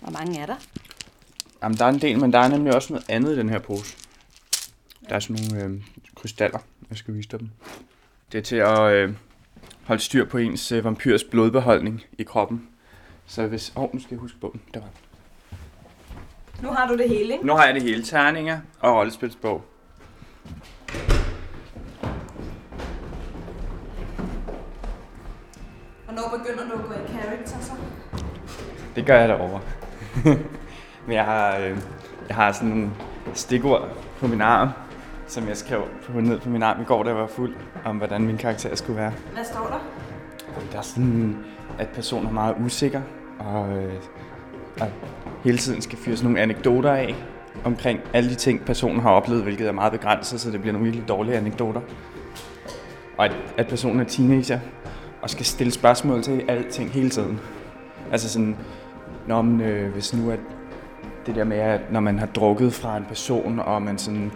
Hvor 0.00 0.10
mange 0.10 0.40
er 0.40 0.46
der? 0.46 0.56
Jamen, 1.62 1.78
der 1.78 1.84
er 1.84 1.88
en 1.88 2.00
del, 2.00 2.20
men 2.20 2.32
der 2.32 2.38
er 2.38 2.48
nemlig 2.48 2.74
også 2.74 2.92
noget 2.92 3.06
andet 3.08 3.32
i 3.32 3.38
den 3.38 3.48
her 3.48 3.58
pose. 3.58 3.96
Der 5.08 5.14
er 5.14 5.20
sådan 5.20 5.44
nogle 5.44 5.64
øh, 5.64 5.82
krystaller. 6.14 6.58
Jeg 6.90 6.98
skal 6.98 7.14
vise 7.14 7.28
dig 7.28 7.40
dem. 7.40 7.50
Det 8.32 8.38
er 8.38 8.42
til 8.42 8.56
at 8.56 8.92
øh, 8.92 9.14
holde 9.86 10.02
styr 10.02 10.24
på 10.24 10.38
ens 10.38 10.72
øh, 10.72 10.84
vampyrs 10.84 11.24
blodbeholdning 11.24 12.02
i 12.18 12.22
kroppen. 12.22 12.68
Så 13.26 13.46
hvis... 13.46 13.72
Åh, 13.76 13.82
oh, 13.82 13.94
nu 13.94 14.00
skal 14.00 14.14
jeg 14.14 14.20
huske 14.20 14.38
bogen. 14.40 14.60
Der 14.74 14.80
var 14.80 14.86
den. 14.86 14.98
Nu 16.62 16.68
har 16.68 16.88
du 16.88 16.96
det 16.96 17.08
hele, 17.08 17.32
ikke? 17.32 17.46
Nu 17.46 17.52
har 17.52 17.64
jeg 17.64 17.74
det 17.74 17.82
hele. 17.82 18.02
Terninger 18.02 18.60
og 18.80 18.96
rollespilsbog. 18.96 19.64
Hvornår 26.04 26.38
begynder 26.38 26.64
du 26.64 26.72
at 26.72 26.84
gå 26.84 26.92
i 26.92 27.18
character 27.18 27.60
så? 27.60 27.72
Det 28.96 29.06
gør 29.06 29.18
jeg 29.18 29.28
derovre. 29.28 29.60
Men 31.06 31.16
jeg 31.16 31.24
har, 31.24 31.56
øh, 31.56 31.76
jeg 32.28 32.36
har 32.36 32.52
sådan 32.52 32.72
en 32.72 32.94
stikord 33.34 33.88
på 34.20 34.26
min 34.26 34.40
arm, 34.40 34.68
som 35.26 35.48
jeg 35.48 35.56
skrev 35.56 35.82
på, 36.06 36.20
ned 36.20 36.40
på 36.40 36.48
min 36.48 36.62
arm 36.62 36.80
i 36.80 36.84
går, 36.84 37.02
da 37.02 37.08
jeg 37.08 37.18
var 37.18 37.26
fuld, 37.26 37.54
om 37.84 37.96
hvordan 37.96 38.22
min 38.22 38.36
karakter 38.36 38.74
skulle 38.74 39.00
være. 39.00 39.12
Hvad 39.32 39.44
står 39.44 39.66
der? 39.66 39.80
Der 40.72 40.78
er 40.78 40.82
sådan, 40.82 41.36
at 41.78 41.88
personen 41.88 42.26
er 42.26 42.32
meget 42.32 42.54
usikker, 42.64 43.00
og, 43.38 43.68
øh, 43.76 43.92
og 44.80 44.88
hele 45.44 45.58
tiden 45.58 45.82
skal 45.82 45.98
fyre 45.98 46.16
sådan 46.16 46.30
nogle 46.30 46.42
anekdoter 46.42 46.92
af, 46.92 47.14
omkring 47.64 48.00
alle 48.12 48.30
de 48.30 48.34
ting, 48.34 48.64
personen 48.64 49.00
har 49.00 49.10
oplevet, 49.10 49.42
hvilket 49.42 49.68
er 49.68 49.72
meget 49.72 49.92
begrænset, 49.92 50.40
så 50.40 50.50
det 50.50 50.60
bliver 50.60 50.72
nogle 50.72 50.84
virkelig 50.84 51.08
dårlige 51.08 51.36
anekdoter. 51.36 51.80
Og 53.18 53.24
at, 53.24 53.36
at 53.56 53.68
personen 53.68 54.00
er 54.00 54.04
teenager, 54.04 54.58
og 55.22 55.30
skal 55.30 55.46
stille 55.46 55.72
spørgsmål 55.72 56.22
til 56.22 56.44
alting 56.48 56.90
hele 56.90 57.10
tiden. 57.10 57.40
Altså 58.12 58.28
sådan, 58.28 58.56
når 59.26 59.42
man, 59.42 59.60
øh, 59.60 59.92
hvis 59.92 60.14
nu 60.14 60.30
at 60.30 60.40
det 61.26 61.34
der 61.34 61.44
med, 61.44 61.56
at 61.56 61.92
når 61.92 62.00
man 62.00 62.18
har 62.18 62.26
drukket 62.26 62.72
fra 62.72 62.96
en 62.96 63.04
person, 63.04 63.58
og 63.58 63.82
man 63.82 63.98
sådan 63.98 64.32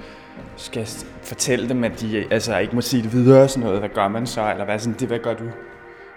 skal 0.57 0.89
fortælle 1.23 1.69
dem, 1.69 1.85
at 1.85 2.01
de 2.01 2.27
altså, 2.31 2.59
ikke 2.59 2.75
må 2.75 2.81
sige 2.81 3.03
det 3.03 3.13
videre, 3.13 3.49
sådan 3.49 3.65
noget, 3.65 3.79
hvad 3.79 3.89
gør 3.89 4.09
man 4.09 4.27
så, 4.27 4.51
eller 4.51 4.65
hvad, 4.65 4.79
sådan, 4.79 4.97
det, 5.01 5.09
hvad 5.09 5.19
gør 5.19 5.35
du? 5.35 5.45
Altså, 5.45 5.57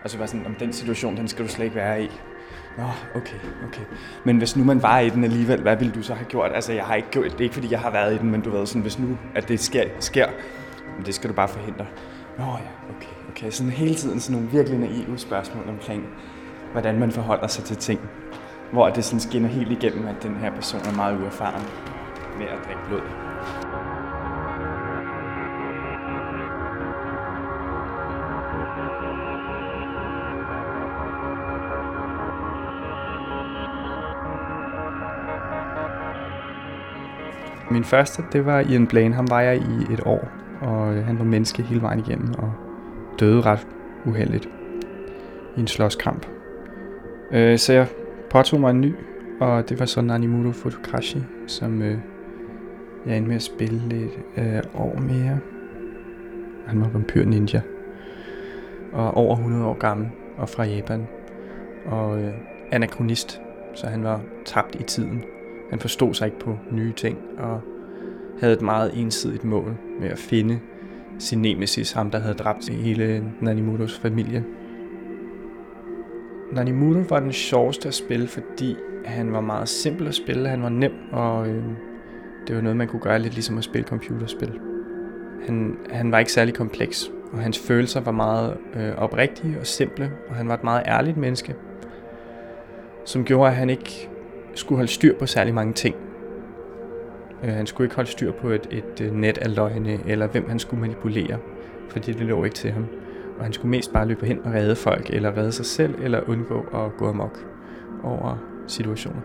Og 0.03 0.09
så 0.09 0.17
var 0.17 0.25
sådan, 0.25 0.45
om 0.45 0.55
den 0.55 0.73
situation, 0.73 1.17
den 1.17 1.27
skal 1.27 1.45
du 1.45 1.49
slet 1.49 1.65
ikke 1.65 1.75
være 1.75 2.03
i. 2.03 2.09
Nå, 2.77 2.83
okay, 3.15 3.37
okay. 3.67 3.83
Men 4.23 4.37
hvis 4.37 4.57
nu 4.57 4.63
man 4.63 4.81
var 4.81 4.99
i 4.99 5.09
den 5.09 5.23
alligevel, 5.23 5.61
hvad 5.61 5.75
ville 5.75 5.93
du 5.93 6.01
så 6.01 6.13
have 6.13 6.25
gjort? 6.25 6.51
Altså, 6.55 6.73
jeg 6.73 6.83
har 6.83 6.95
ikke 6.95 7.09
gjort 7.11 7.25
det, 7.25 7.39
er 7.39 7.41
ikke 7.41 7.53
fordi 7.53 7.71
jeg 7.71 7.79
har 7.79 7.91
været 7.91 8.15
i 8.15 8.17
den, 8.17 8.31
men 8.31 8.41
du 8.41 8.49
ved, 8.49 8.65
sådan, 8.65 8.81
hvis 8.81 8.99
nu, 8.99 9.17
at 9.35 9.47
det 9.47 9.59
sker, 9.59 9.83
sker 9.99 10.27
men 10.97 11.05
det 11.05 11.15
skal 11.15 11.29
du 11.29 11.35
bare 11.35 11.47
forhindre. 11.47 11.85
Nå 12.37 12.43
ja, 12.43 12.95
okay, 12.95 13.31
okay. 13.31 13.51
Sådan 13.51 13.71
hele 13.71 13.95
tiden 13.95 14.19
sådan 14.19 14.41
nogle 14.41 14.57
virkelig 14.57 14.79
naive 14.79 15.17
spørgsmål 15.17 15.69
omkring, 15.69 16.03
hvordan 16.71 16.99
man 16.99 17.11
forholder 17.11 17.47
sig 17.47 17.63
til 17.63 17.77
ting. 17.77 17.99
Hvor 18.71 18.89
det 18.89 19.05
sådan 19.05 19.19
skinner 19.19 19.49
helt 19.49 19.71
igennem, 19.71 20.07
at 20.07 20.23
den 20.23 20.35
her 20.35 20.51
person 20.51 20.81
er 20.81 20.95
meget 20.95 21.21
uerfaren 21.21 21.63
med 22.37 22.45
at 22.45 22.57
drikke 22.65 22.81
blod. 22.87 23.22
Min 37.71 37.83
første, 37.83 38.23
det 38.31 38.45
var 38.45 38.59
Ian 38.59 38.87
Blaine. 38.87 39.15
Ham 39.15 39.29
var 39.29 39.41
jeg 39.41 39.57
i 39.57 39.93
et 39.93 40.01
år, 40.05 40.27
og 40.61 40.95
øh, 40.95 41.05
han 41.05 41.19
var 41.19 41.25
menneske 41.25 41.63
hele 41.63 41.81
vejen 41.81 41.99
igennem, 41.99 42.33
og 42.37 42.53
døde 43.19 43.41
ret 43.41 43.67
uheldigt 44.05 44.49
i 45.57 45.59
en 45.59 45.67
slåskamp. 45.67 46.25
Øh, 47.31 47.57
så 47.57 47.73
jeg 47.73 47.87
påtog 48.29 48.59
mig 48.59 48.69
en 48.69 48.81
ny, 48.81 48.95
og 49.39 49.69
det 49.69 49.79
var 49.79 49.85
så 49.85 50.01
Nanimuro 50.01 50.51
Futokashi, 50.51 51.23
som 51.47 51.81
øh, 51.81 51.97
jeg 53.05 53.17
endte 53.17 53.27
med 53.27 53.35
at 53.35 53.43
spille 53.43 53.79
lidt 53.89 54.11
øh, 54.37 54.61
år 54.75 54.99
mere. 54.99 55.39
Han 56.67 56.81
var 56.81 56.89
vampyr 56.89 57.25
ninja, 57.25 57.61
og 58.93 59.17
over 59.17 59.35
100 59.35 59.65
år 59.65 59.73
gammel, 59.73 60.09
og 60.37 60.49
fra 60.49 60.63
Japan, 60.63 61.07
og 61.85 62.21
øh, 62.21 62.33
anachronist, 62.71 63.41
så 63.73 63.87
han 63.87 64.03
var 64.03 64.21
tabt 64.45 64.75
i 64.75 64.83
tiden. 64.83 65.23
Han 65.69 65.79
forstod 65.79 66.13
sig 66.13 66.25
ikke 66.25 66.39
på 66.39 66.57
nye 66.71 66.93
ting, 66.93 67.17
og 67.37 67.61
havde 68.39 68.53
et 68.53 68.61
meget 68.61 68.91
ensidigt 68.99 69.43
mål 69.43 69.77
med 69.99 70.09
at 70.09 70.17
finde 70.17 70.59
sin 71.19 71.41
nemesis, 71.41 71.91
ham 71.91 72.11
der 72.11 72.19
havde 72.19 72.33
dræbt 72.33 72.69
hele 72.69 73.23
Nanimuros 73.41 73.99
familie. 73.99 74.43
Nanimuro 76.51 77.03
var 77.09 77.19
den 77.19 77.31
sjoveste 77.31 77.87
at 77.87 77.93
spille, 77.93 78.27
fordi 78.27 78.75
han 79.05 79.33
var 79.33 79.41
meget 79.41 79.69
simpel 79.69 80.07
at 80.07 80.15
spille, 80.15 80.49
han 80.49 80.63
var 80.63 80.69
nem, 80.69 80.91
og 81.11 81.47
øh, 81.47 81.63
det 82.47 82.55
var 82.55 82.61
noget, 82.61 82.77
man 82.77 82.87
kunne 82.87 83.01
gøre 83.01 83.19
lidt 83.19 83.33
ligesom 83.33 83.57
at 83.57 83.63
spille 83.63 83.87
computerspil. 83.87 84.59
Han, 85.45 85.77
han 85.89 86.11
var 86.11 86.19
ikke 86.19 86.31
særlig 86.31 86.53
kompleks, 86.53 87.11
og 87.31 87.39
hans 87.39 87.59
følelser 87.59 88.01
var 88.01 88.11
meget 88.11 88.57
øh, 88.75 88.95
oprigtige 88.97 89.59
og 89.59 89.67
simple, 89.67 90.11
og 90.29 90.35
han 90.35 90.47
var 90.47 90.53
et 90.53 90.63
meget 90.63 90.83
ærligt 90.87 91.17
menneske, 91.17 91.55
som 93.05 93.25
gjorde, 93.25 93.49
at 93.49 93.55
han 93.55 93.69
ikke 93.69 94.09
skulle 94.55 94.77
holde 94.77 94.91
styr 94.91 95.17
på 95.19 95.25
særlig 95.25 95.53
mange 95.53 95.73
ting. 95.73 95.95
Øh, 97.43 97.53
han 97.53 97.65
skulle 97.65 97.85
ikke 97.85 97.95
holde 97.95 98.09
styr 98.09 98.31
på 98.31 98.49
et, 98.49 98.67
et 98.71 99.01
øh, 99.01 99.13
net 99.13 99.37
af 99.37 99.55
løgne, 99.55 99.99
eller 100.07 100.27
hvem 100.27 100.49
han 100.49 100.59
skulle 100.59 100.81
manipulere, 100.81 101.37
fordi 101.89 102.13
det 102.13 102.21
lå 102.21 102.43
ikke 102.43 102.55
til 102.55 102.71
ham. 102.71 102.85
Og 103.37 103.43
han 103.43 103.53
skulle 103.53 103.69
mest 103.69 103.93
bare 103.93 104.07
løbe 104.07 104.25
hen 104.25 104.39
og 104.45 104.53
redde 104.53 104.75
folk, 104.75 105.09
eller 105.09 105.37
redde 105.37 105.51
sig 105.51 105.65
selv, 105.65 105.95
eller 106.03 106.29
undgå 106.29 106.59
at 106.59 106.97
gå 106.97 107.09
amok 107.09 107.45
over 108.03 108.37
situationer. 108.67 109.21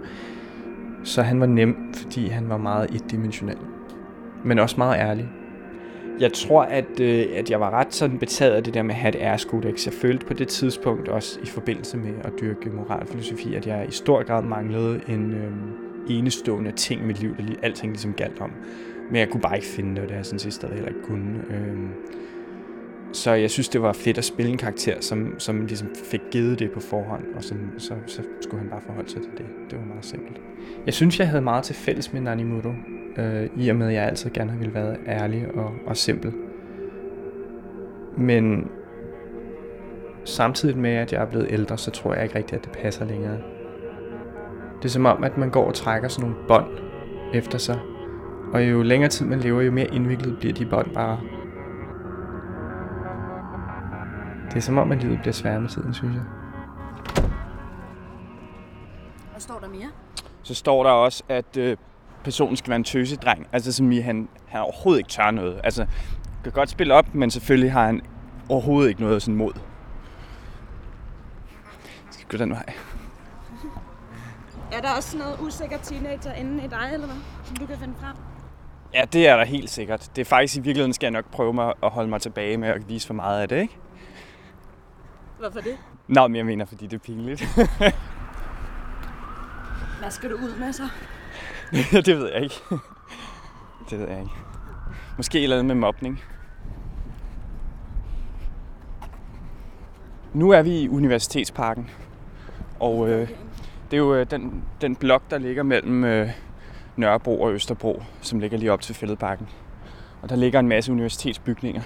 Så 1.04 1.22
han 1.22 1.40
var 1.40 1.46
nem, 1.46 1.92
fordi 1.94 2.28
han 2.28 2.48
var 2.48 2.56
meget 2.56 2.90
etdimensionel. 2.94 3.56
Men 4.44 4.58
også 4.58 4.74
meget 4.78 4.98
ærlig. 4.98 5.28
Jeg 6.20 6.32
tror, 6.32 6.62
at, 6.62 7.00
øh, 7.00 7.26
at 7.34 7.50
jeg 7.50 7.60
var 7.60 7.70
ret 7.70 7.94
sådan 7.94 8.18
betaget 8.18 8.54
af 8.54 8.64
det 8.64 8.74
der 8.74 8.82
med 8.82 8.94
at 8.94 9.00
have 9.00 9.08
et 9.08 9.20
æreskodex. 9.20 9.86
Jeg 9.86 9.94
følte 9.94 10.26
på 10.26 10.34
det 10.34 10.48
tidspunkt 10.48 11.08
også 11.08 11.38
i 11.42 11.46
forbindelse 11.46 11.96
med 11.96 12.12
at 12.24 12.32
dyrke 12.40 12.70
moralfilosofi, 12.70 13.54
at 13.54 13.66
jeg 13.66 13.86
i 13.88 13.92
stor 13.92 14.22
grad 14.22 14.42
manglede 14.42 15.00
en 15.08 15.32
øh, 15.32 15.52
enestående 16.08 16.72
ting 16.72 17.02
i 17.02 17.04
mit 17.04 17.20
liv, 17.20 17.36
der 17.36 17.42
lige, 17.42 17.58
alting 17.62 17.92
ligesom 17.92 18.12
galt 18.12 18.40
om. 18.40 18.50
Men 19.10 19.16
jeg 19.16 19.28
kunne 19.28 19.40
bare 19.40 19.56
ikke 19.56 19.68
finde 19.68 19.90
det, 19.90 19.98
og 19.98 20.02
det 20.02 20.10
har 20.10 20.18
jeg 20.18 20.26
sådan 20.26 20.38
set 20.38 20.52
stadig 20.52 20.74
heller 20.74 20.88
ikke 20.88 21.02
kunne. 21.02 21.42
Øh, 21.50 21.88
så 23.12 23.32
jeg 23.32 23.50
synes, 23.50 23.68
det 23.68 23.82
var 23.82 23.92
fedt 23.92 24.18
at 24.18 24.24
spille 24.24 24.52
en 24.52 24.58
karakter, 24.58 25.00
som, 25.00 25.34
som 25.38 25.66
ligesom 25.66 25.88
fik 26.04 26.20
givet 26.30 26.58
det 26.58 26.70
på 26.70 26.80
forhånd, 26.80 27.24
og 27.36 27.44
sådan, 27.44 27.70
så, 27.78 27.94
så 28.06 28.22
skulle 28.40 28.60
han 28.60 28.70
bare 28.70 28.80
forholde 28.80 29.10
sig 29.10 29.22
til 29.22 29.30
det. 29.38 29.46
Det 29.70 29.78
var 29.78 29.84
meget 29.84 30.04
simpelt. 30.04 30.40
Jeg 30.86 30.94
synes, 30.94 31.18
jeg 31.18 31.28
havde 31.28 31.42
meget 31.42 31.64
til 31.64 31.74
fælles 31.74 32.12
med 32.12 32.20
Nanimuro, 32.20 32.72
øh, 33.18 33.50
i 33.56 33.68
og 33.68 33.76
med, 33.76 33.86
at 33.86 33.94
jeg 33.94 34.04
altid 34.04 34.30
gerne 34.30 34.50
har 34.50 34.58
ville 34.58 34.74
være 34.74 34.96
ærlig 35.06 35.48
og, 35.54 35.72
og 35.86 35.96
simpel. 35.96 36.32
Men 38.16 38.70
samtidig 40.24 40.78
med, 40.78 40.90
at 40.90 41.12
jeg 41.12 41.22
er 41.22 41.26
blevet 41.26 41.46
ældre, 41.50 41.78
så 41.78 41.90
tror 41.90 42.14
jeg 42.14 42.22
ikke 42.22 42.38
rigtigt, 42.38 42.58
at 42.58 42.64
det 42.64 42.82
passer 42.82 43.04
længere. 43.04 43.38
Det 44.76 44.84
er 44.84 44.88
som 44.88 45.06
om, 45.06 45.24
at 45.24 45.38
man 45.38 45.50
går 45.50 45.66
og 45.66 45.74
trækker 45.74 46.08
sådan 46.08 46.30
nogle 46.30 46.46
bånd 46.48 46.66
efter 47.34 47.58
sig, 47.58 47.78
og 48.52 48.70
jo 48.70 48.82
længere 48.82 49.10
tid 49.10 49.26
man 49.26 49.40
lever, 49.40 49.62
jo 49.62 49.72
mere 49.72 49.94
indviklet 49.94 50.38
bliver 50.38 50.54
de 50.54 50.66
bånd 50.66 50.94
bare. 50.94 51.20
Det 54.48 54.56
er 54.56 54.60
som 54.60 54.78
om, 54.78 54.92
at 54.92 55.02
livet 55.02 55.18
bliver 55.20 55.32
sværere 55.32 55.60
med 55.60 55.68
tiden, 55.68 55.94
synes 55.94 56.14
jeg. 56.14 56.22
Hvad 59.30 59.40
står 59.40 59.58
der 59.58 59.68
mere? 59.68 59.88
Så 60.42 60.54
står 60.54 60.82
der 60.82 60.90
også, 60.90 61.24
at 61.28 61.56
øh, 61.56 61.76
personen 62.24 62.56
skal 62.56 62.68
være 62.68 62.76
en 62.76 62.84
tøsedreng. 62.84 63.46
Altså 63.52 63.72
som 63.72 63.92
i, 63.92 63.98
han, 63.98 64.28
han 64.48 64.60
overhovedet 64.60 64.98
ikke 64.98 65.10
tør 65.10 65.30
noget. 65.30 65.60
Altså, 65.64 65.86
kan 66.44 66.52
godt 66.52 66.70
spille 66.70 66.94
op, 66.94 67.14
men 67.14 67.30
selvfølgelig 67.30 67.72
har 67.72 67.86
han 67.86 68.00
overhovedet 68.48 68.88
ikke 68.88 69.00
noget 69.00 69.22
sådan 69.22 69.36
mod. 69.36 69.52
Skal 72.10 72.26
vi 72.32 72.36
gå 72.38 72.44
den 72.44 72.50
vej? 72.50 72.64
Er 74.72 74.80
der 74.80 74.90
også 74.96 75.18
noget 75.18 75.36
usikker 75.40 75.78
teenager 75.78 76.32
inde 76.32 76.64
i 76.64 76.68
dig, 76.68 76.90
eller 76.92 77.06
hvad? 77.06 77.16
Som 77.44 77.56
du 77.56 77.66
kan 77.66 77.78
finde 77.78 77.94
frem? 78.00 78.16
Ja, 78.94 79.04
det 79.12 79.28
er 79.28 79.36
der 79.36 79.44
helt 79.44 79.70
sikkert. 79.70 80.10
Det 80.16 80.20
er 80.20 80.24
faktisk 80.24 80.56
i 80.56 80.60
virkeligheden, 80.60 80.92
skal 80.92 81.06
jeg 81.06 81.10
nok 81.10 81.30
prøve 81.30 81.52
mig 81.52 81.72
at 81.82 81.90
holde 81.90 82.08
mig 82.08 82.20
tilbage 82.20 82.56
med 82.56 82.68
at 82.68 82.88
vise 82.88 83.06
for 83.06 83.14
meget 83.14 83.42
af 83.42 83.48
det, 83.48 83.60
ikke? 83.60 83.76
Hvorfor 85.38 85.60
det? 85.60 85.76
Nå, 86.08 86.28
men 86.28 86.36
jeg 86.36 86.46
mener, 86.46 86.64
fordi 86.64 86.86
det 86.86 86.96
er 86.96 86.98
pinligt. 87.04 87.44
Hvad 90.00 90.10
skal 90.10 90.30
du 90.30 90.34
ud 90.36 90.58
med 90.58 90.72
så? 90.72 90.88
det 92.06 92.18
ved 92.18 92.32
jeg 92.32 92.42
ikke. 92.42 92.54
Det 93.90 93.98
ved 93.98 94.08
jeg 94.08 94.18
ikke. 94.20 94.32
Måske 95.16 95.38
et 95.38 95.42
eller 95.42 95.56
andet 95.56 95.66
med 95.66 95.74
mobning. 95.74 96.22
Nu 100.34 100.50
er 100.50 100.62
vi 100.62 100.80
i 100.80 100.88
Universitetsparken. 100.88 101.90
Og 102.80 103.08
øh, 103.08 103.28
det 103.90 103.96
er 103.96 103.98
jo 103.98 104.14
øh, 104.14 104.30
den, 104.30 104.64
den 104.80 104.96
blok, 104.96 105.22
der 105.30 105.38
ligger 105.38 105.62
mellem 105.62 106.04
øh, 106.04 106.28
Nørrebro 106.96 107.40
og 107.40 107.52
Østerbro, 107.52 108.02
som 108.20 108.40
ligger 108.40 108.58
lige 108.58 108.72
op 108.72 108.80
til 108.80 108.94
Fælledparken. 108.94 109.48
Og 110.22 110.28
der 110.28 110.36
ligger 110.36 110.60
en 110.60 110.68
masse 110.68 110.92
universitetsbygninger. 110.92 111.82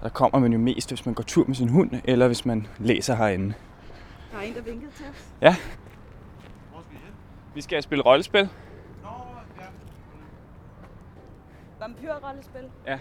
Og 0.00 0.04
der 0.04 0.08
kommer 0.08 0.38
man 0.38 0.52
jo 0.52 0.58
mest, 0.58 0.90
hvis 0.90 1.06
man 1.06 1.14
går 1.14 1.22
tur 1.22 1.44
med 1.46 1.54
sin 1.54 1.68
hund, 1.68 1.90
eller 2.04 2.26
hvis 2.26 2.46
man 2.46 2.66
læser 2.78 3.14
herinde. 3.14 3.54
Der 4.32 4.38
er 4.38 4.42
en, 4.42 4.54
der 4.54 4.62
vinkede 4.62 4.90
til 4.96 5.06
os. 5.10 5.32
Vi 7.54 7.60
skal 7.60 7.82
spille 7.82 8.04
rollespil. 8.04 8.48
Vampyrrollespil? 11.82 12.70
Ja. 12.86 12.98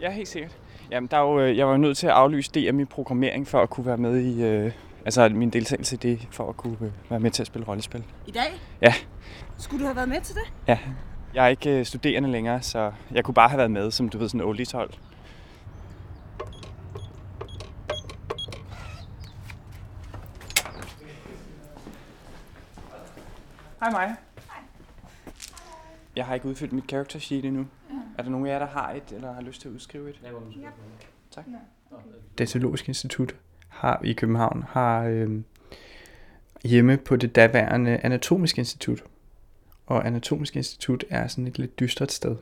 Ja, 0.00 0.10
helt 0.10 0.28
sikkert. 0.28 0.56
Jamen, 0.90 1.08
der 1.10 1.16
er 1.16 1.20
jo, 1.20 1.40
øh, 1.40 1.56
jeg 1.56 1.68
var 1.68 1.76
nødt 1.76 1.96
til 1.96 2.06
at 2.06 2.12
aflyse 2.12 2.50
det 2.54 2.66
af 2.66 2.74
min 2.74 2.86
programmering 2.86 3.48
for 3.48 3.62
at 3.62 3.70
kunne 3.70 3.86
være 3.86 3.96
med 3.96 4.18
i... 4.20 4.44
Øh, 4.44 4.72
altså 5.04 5.28
min 5.28 5.50
deltagelse 5.50 5.96
i 5.96 5.98
det, 5.98 6.28
for 6.30 6.48
at 6.48 6.56
kunne 6.56 6.76
øh, 6.80 7.10
være 7.10 7.20
med 7.20 7.30
til 7.30 7.42
at 7.42 7.46
spille 7.46 7.68
rollespil. 7.68 8.04
I 8.26 8.30
dag? 8.30 8.60
Ja. 8.80 8.94
Skulle 9.58 9.80
du 9.80 9.86
have 9.86 9.96
været 9.96 10.08
med 10.08 10.20
til 10.20 10.34
det? 10.34 10.52
Ja. 10.68 10.78
Jeg 11.34 11.44
er 11.44 11.48
ikke 11.48 11.78
øh, 11.78 11.86
studerende 11.86 12.30
længere, 12.30 12.62
så 12.62 12.92
jeg 13.10 13.24
kunne 13.24 13.34
bare 13.34 13.48
have 13.48 13.58
været 13.58 13.70
med, 13.70 13.90
som 13.90 14.08
du 14.08 14.18
ved, 14.18 14.28
sådan 14.28 14.40
oldies 14.46 14.72
hold. 14.72 14.90
Hej 23.80 23.90
mig. 23.90 24.16
Jeg 26.16 26.24
har 26.24 26.34
ikke 26.34 26.48
udfyldt 26.48 26.72
mit 26.72 26.84
character 26.88 27.18
sheet 27.18 27.44
endnu. 27.44 27.66
Ja. 27.90 27.94
Er 28.18 28.22
der 28.22 28.30
nogen 28.30 28.46
af 28.46 28.50
jer, 28.50 28.58
der 28.58 28.66
har 28.66 28.92
et, 28.92 29.12
eller 29.12 29.32
har 29.32 29.42
lyst 29.42 29.60
til 29.60 29.68
at 29.68 29.74
udskrive 29.74 30.10
et? 30.10 30.20
Ja. 30.22 30.68
Tak. 31.30 31.44
Datalogisk 32.38 32.88
Institut 32.88 33.36
har 33.68 34.00
i 34.04 34.12
København 34.12 34.64
har 34.68 35.04
øh, 35.04 35.40
hjemme 36.64 36.96
på 36.96 37.16
det 37.16 37.36
daværende 37.36 38.00
Anatomisk 38.02 38.58
Institut. 38.58 39.04
Og 39.86 40.06
Anatomisk 40.06 40.56
Institut 40.56 41.04
er 41.10 41.26
sådan 41.26 41.46
et 41.46 41.58
lidt 41.58 41.80
dystert 41.80 42.12
sted 42.12 42.36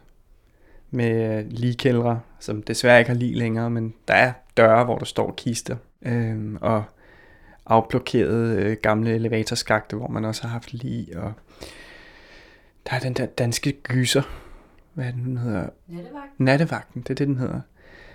med 0.91 1.45
ligekældre, 1.45 2.21
som 2.39 2.63
desværre 2.63 2.99
ikke 2.99 3.11
har 3.11 3.19
lige 3.19 3.35
længere, 3.35 3.71
men 3.71 3.95
der 4.09 4.15
er 4.15 4.33
døre, 4.57 4.85
hvor 4.85 4.99
der 4.99 5.05
står 5.05 5.35
kister. 5.37 5.77
Øh, 6.03 6.55
og 6.61 6.85
afblokerede 7.67 8.63
øh, 8.63 8.77
gamle 8.83 9.15
elevatorskagte, 9.15 9.97
hvor 9.97 10.09
man 10.09 10.25
også 10.25 10.43
har 10.43 10.49
haft 10.49 10.73
lige, 10.73 11.21
og 11.21 11.33
der 12.87 12.97
er 12.97 13.01
den 13.01 13.13
der 13.13 13.27
danske 13.27 13.73
gyser, 13.73 14.23
hvad 14.95 15.07
er 15.07 15.11
det, 15.11 15.25
den 15.25 15.37
hedder? 15.37 15.69
Nattevagten. 15.87 16.45
Nattevagten, 16.45 17.03
det 17.03 17.11
er 17.11 17.15
det, 17.15 17.29
den 17.29 17.37
hedder. 17.37 17.61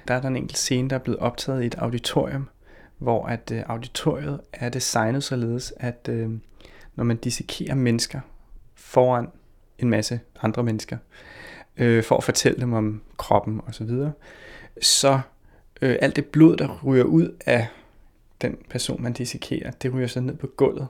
Der 0.08 0.14
er 0.14 0.22
der 0.22 0.28
en 0.28 0.36
enkelt 0.36 0.58
scene, 0.58 0.90
der 0.90 0.96
er 0.96 1.00
blevet 1.00 1.20
optaget 1.20 1.64
i 1.64 1.66
et 1.66 1.76
auditorium, 1.76 2.50
hvor 2.98 3.26
at 3.26 3.52
øh, 3.52 3.64
auditoriet 3.66 4.42
er 4.54 4.70
designet 4.70 5.24
således, 5.24 5.74
at 5.78 6.10
øh, 6.10 6.30
når 6.96 7.04
man 7.04 7.18
dissekerer 7.18 7.76
mennesker 7.76 8.20
foran 8.76 9.28
en 9.80 9.90
masse 9.90 10.20
andre 10.42 10.64
mennesker, 10.64 10.98
øh, 11.78 12.04
for 12.04 12.18
at 12.18 12.24
fortælle 12.24 12.60
dem 12.62 12.74
om 12.74 13.02
kroppen 13.18 13.62
og 13.68 13.76
så 13.76 13.84
videre, 13.84 14.12
så 14.82 15.20
øh, 15.82 15.98
alt 16.02 16.16
det 16.16 16.26
blod, 16.26 16.58
der 16.58 16.82
ryger 16.86 17.04
ud 17.04 17.36
af 17.46 17.68
den 18.42 18.58
person, 18.70 19.04
man 19.04 19.14
dissekerer, 19.14 19.72
det 19.72 19.94
ryger 19.94 20.08
så 20.08 20.20
ned 20.20 20.36
på 20.36 20.48
gulvet. 20.48 20.88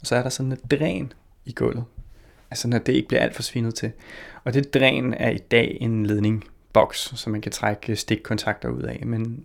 Og 0.00 0.06
så 0.06 0.16
er 0.16 0.22
der 0.22 0.30
sådan 0.30 0.52
et 0.52 0.70
dræn 0.70 1.12
i 1.44 1.52
gulvet. 1.52 1.84
Altså 2.50 2.68
når 2.68 2.78
det 2.78 2.92
ikke 2.92 3.08
bliver 3.08 3.20
alt 3.22 3.34
for 3.34 3.42
svinet 3.42 3.74
til. 3.74 3.92
Og 4.44 4.54
det 4.54 4.74
dræn 4.74 5.14
er 5.14 5.30
i 5.30 5.38
dag 5.38 5.78
en 5.80 6.06
ledningboks, 6.06 7.12
så 7.16 7.30
man 7.30 7.40
kan 7.40 7.52
trække 7.52 7.96
stikkontakter 7.96 8.68
ud 8.68 8.82
af. 8.82 9.02
Men 9.06 9.44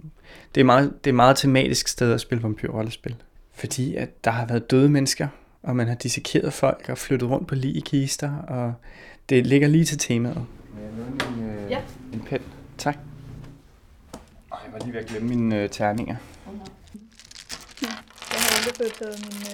det 0.55 0.61
er 0.61 0.65
meget, 0.65 0.93
det 1.03 1.09
er 1.09 1.13
meget 1.15 1.37
tematisk 1.37 1.87
sted 1.87 2.13
at 2.13 2.21
spille 2.21 2.43
vampyrrollespil. 2.43 3.15
Fordi 3.53 3.95
at 3.95 4.25
der 4.25 4.31
har 4.31 4.45
været 4.45 4.71
døde 4.71 4.89
mennesker, 4.89 5.27
og 5.63 5.75
man 5.75 5.87
har 5.87 5.95
dissekeret 5.95 6.53
folk 6.53 6.85
og 6.89 6.97
flyttet 6.97 7.29
rundt 7.29 7.47
på 7.47 7.55
lige 7.55 7.81
kister, 7.81 8.35
og 8.37 8.73
det 9.29 9.47
ligger 9.47 9.67
lige 9.67 9.85
til 9.85 9.97
temaet. 9.97 10.45
En, 11.37 11.43
øh, 11.43 11.71
Ja. 11.71 11.79
en 12.13 12.19
pen. 12.29 12.41
Tak. 12.77 12.97
Jeg 14.51 14.59
var 14.73 14.79
lige 14.79 14.93
ved 14.93 14.99
at 14.99 15.05
glemme 15.05 15.29
mine 15.29 15.59
øh, 15.63 15.69
terninger. 15.69 16.15
Jeg 18.65 18.71
har 18.77 18.83
aldrig 18.83 18.91
fået 18.97 19.15
taget 19.15 19.33
mine, 19.33 19.49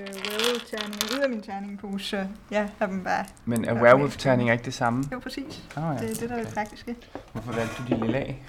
øh, 0.00 0.14
mine 0.14 0.28
werewolf-terninger 0.28 1.16
ud 1.16 1.20
af 1.22 1.30
min 1.30 1.42
terningepose, 1.42 2.04
så 2.08 2.26
jeg 2.50 2.68
har 2.78 2.86
dem 2.86 3.04
bare... 3.04 3.24
Men 3.44 3.64
er 3.64 3.74
Ja, 3.74 3.82
werewolf-terning 3.82 4.52
ikke 4.52 4.64
det 4.64 4.74
samme? 4.74 5.04
Jo, 5.12 5.18
præcis. 5.18 5.62
Oh, 5.76 5.82
ja. 5.82 5.88
Det 6.06 6.10
er 6.10 6.14
det, 6.20 6.28
der 6.30 6.36
er 6.36 6.44
det 6.44 6.54
praktiske. 6.54 6.96
Hvorfor 7.32 7.52
valgte 7.52 7.74
du 7.88 7.94
de 7.94 8.00
lille 8.00 8.18
af? 8.18 8.42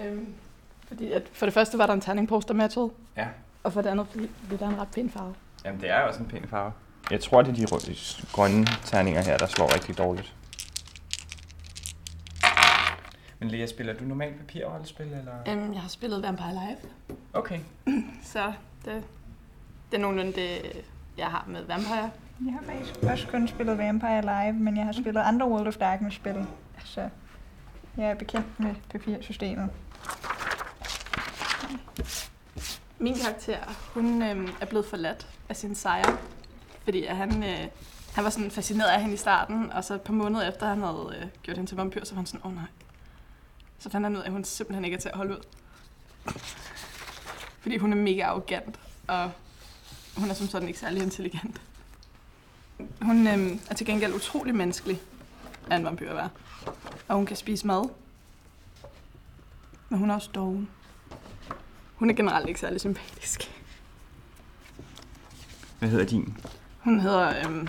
Øhm, 0.00 0.26
fordi 0.88 1.12
at 1.12 1.22
for 1.32 1.46
det 1.46 1.52
første 1.54 1.78
var 1.78 1.86
der 1.86 1.94
en 1.94 2.00
terningpost, 2.00 2.48
der 2.48 2.54
matchede, 2.54 2.90
Ja. 3.16 3.26
og 3.64 3.72
for 3.72 3.82
det 3.82 3.90
andet, 3.90 4.06
fordi 4.10 4.30
det 4.50 4.62
er 4.62 4.68
en 4.68 4.80
ret 4.80 4.88
pæn 4.94 5.10
farve. 5.10 5.34
Jamen, 5.64 5.80
det 5.80 5.90
er 5.90 6.00
jo 6.00 6.06
også 6.08 6.20
en 6.20 6.26
pæn 6.26 6.44
farve. 6.50 6.72
Jeg 7.10 7.20
tror, 7.20 7.42
det 7.42 7.50
er 7.50 7.54
de 7.54 7.64
røde, 7.74 7.96
grønne 8.32 8.66
terninger 8.84 9.22
her, 9.22 9.36
der 9.38 9.46
slår 9.46 9.74
rigtig 9.74 9.98
dårligt. 9.98 10.32
Men 13.42 13.50
Lea, 13.50 13.66
spiller 13.66 13.92
du 13.94 14.04
normalt 14.04 14.38
papirrollespil, 14.38 15.06
eller? 15.06 15.32
Øhm, 15.48 15.72
jeg 15.72 15.80
har 15.80 15.88
spillet 15.88 16.22
Vampire 16.22 16.52
Live, 16.52 17.16
Okay. 17.32 17.60
så 18.32 18.52
det, 18.84 19.04
det 19.90 19.96
er 19.96 19.98
nogenlunde 19.98 20.32
det, 20.32 20.82
jeg 21.18 21.26
har 21.26 21.44
med 21.48 21.64
Vampire. 21.64 22.10
Jeg 22.44 22.52
har 22.52 22.62
faktisk 22.66 23.02
også 23.02 23.26
kun 23.28 23.48
spillet 23.48 23.78
Vampire 23.78 24.20
Live, 24.20 24.52
men 24.52 24.76
jeg 24.76 24.84
har 24.84 24.92
spillet 24.92 25.20
andre 25.20 25.48
World 25.48 25.66
of 25.66 25.76
Darkness-spil, 25.76 26.46
så 26.84 27.08
jeg 27.96 28.10
er 28.10 28.14
bekendt 28.14 28.60
med 28.60 28.74
papirsystemet. 28.90 29.70
Min 32.98 33.14
karakter, 33.14 33.58
hun 33.94 34.22
øhm, 34.22 34.48
er 34.60 34.66
blevet 34.66 34.86
forladt 34.86 35.28
af 35.48 35.56
sin 35.56 35.74
sejr, 35.74 36.16
fordi 36.84 37.04
at 37.04 37.16
han, 37.16 37.42
øh, 37.42 37.66
han 38.14 38.24
var 38.24 38.30
sådan 38.30 38.50
fascineret 38.50 38.88
af 38.88 39.00
hende 39.00 39.14
i 39.14 39.18
starten, 39.18 39.72
og 39.72 39.84
så 39.84 39.94
et 39.94 40.00
par 40.00 40.12
måneder 40.12 40.48
efter, 40.48 40.66
han 40.66 40.82
havde 40.82 41.14
øh, 41.20 41.26
gjort 41.42 41.56
hende 41.56 41.70
til 41.70 41.76
vampyr, 41.76 42.04
så 42.04 42.14
var 42.14 42.18
han 42.18 42.26
sådan, 42.26 42.40
åh 42.44 42.50
oh, 42.50 42.54
nej. 42.54 42.66
Så 43.82 43.90
fandt 43.90 44.04
han 44.06 44.16
ud 44.16 44.20
af, 44.20 44.26
at 44.26 44.32
hun 44.32 44.44
simpelthen 44.44 44.84
ikke 44.84 44.94
er 44.94 45.00
til 45.00 45.08
at 45.08 45.16
holde 45.16 45.32
ud. 45.38 45.42
Fordi 47.60 47.76
hun 47.76 47.92
er 47.92 47.96
mega 47.96 48.22
arrogant, 48.22 48.80
og 49.08 49.30
hun 50.16 50.30
er 50.30 50.34
som 50.34 50.46
sådan 50.46 50.68
ikke 50.68 50.80
særlig 50.80 51.02
intelligent. 51.02 51.60
Hun 53.02 53.26
øhm, 53.26 53.60
er 53.70 53.74
til 53.74 53.86
gengæld 53.86 54.14
utrolig 54.14 54.54
menneskelig 54.54 55.00
af 55.70 55.76
en 55.76 55.84
vampyr 55.84 56.14
være. 56.14 56.28
Og 57.08 57.16
hun 57.16 57.26
kan 57.26 57.36
spise 57.36 57.66
mad. 57.66 57.88
Men 59.88 59.98
hun 59.98 60.10
er 60.10 60.14
også 60.14 60.30
doven. 60.34 60.68
Hun 61.94 62.10
er 62.10 62.14
generelt 62.14 62.48
ikke 62.48 62.60
særlig 62.60 62.80
sympatisk. 62.80 63.62
Hvad 65.78 65.88
hedder 65.88 66.04
din? 66.04 66.38
Hun 66.78 67.00
hedder, 67.00 67.46
øhm, 67.46 67.68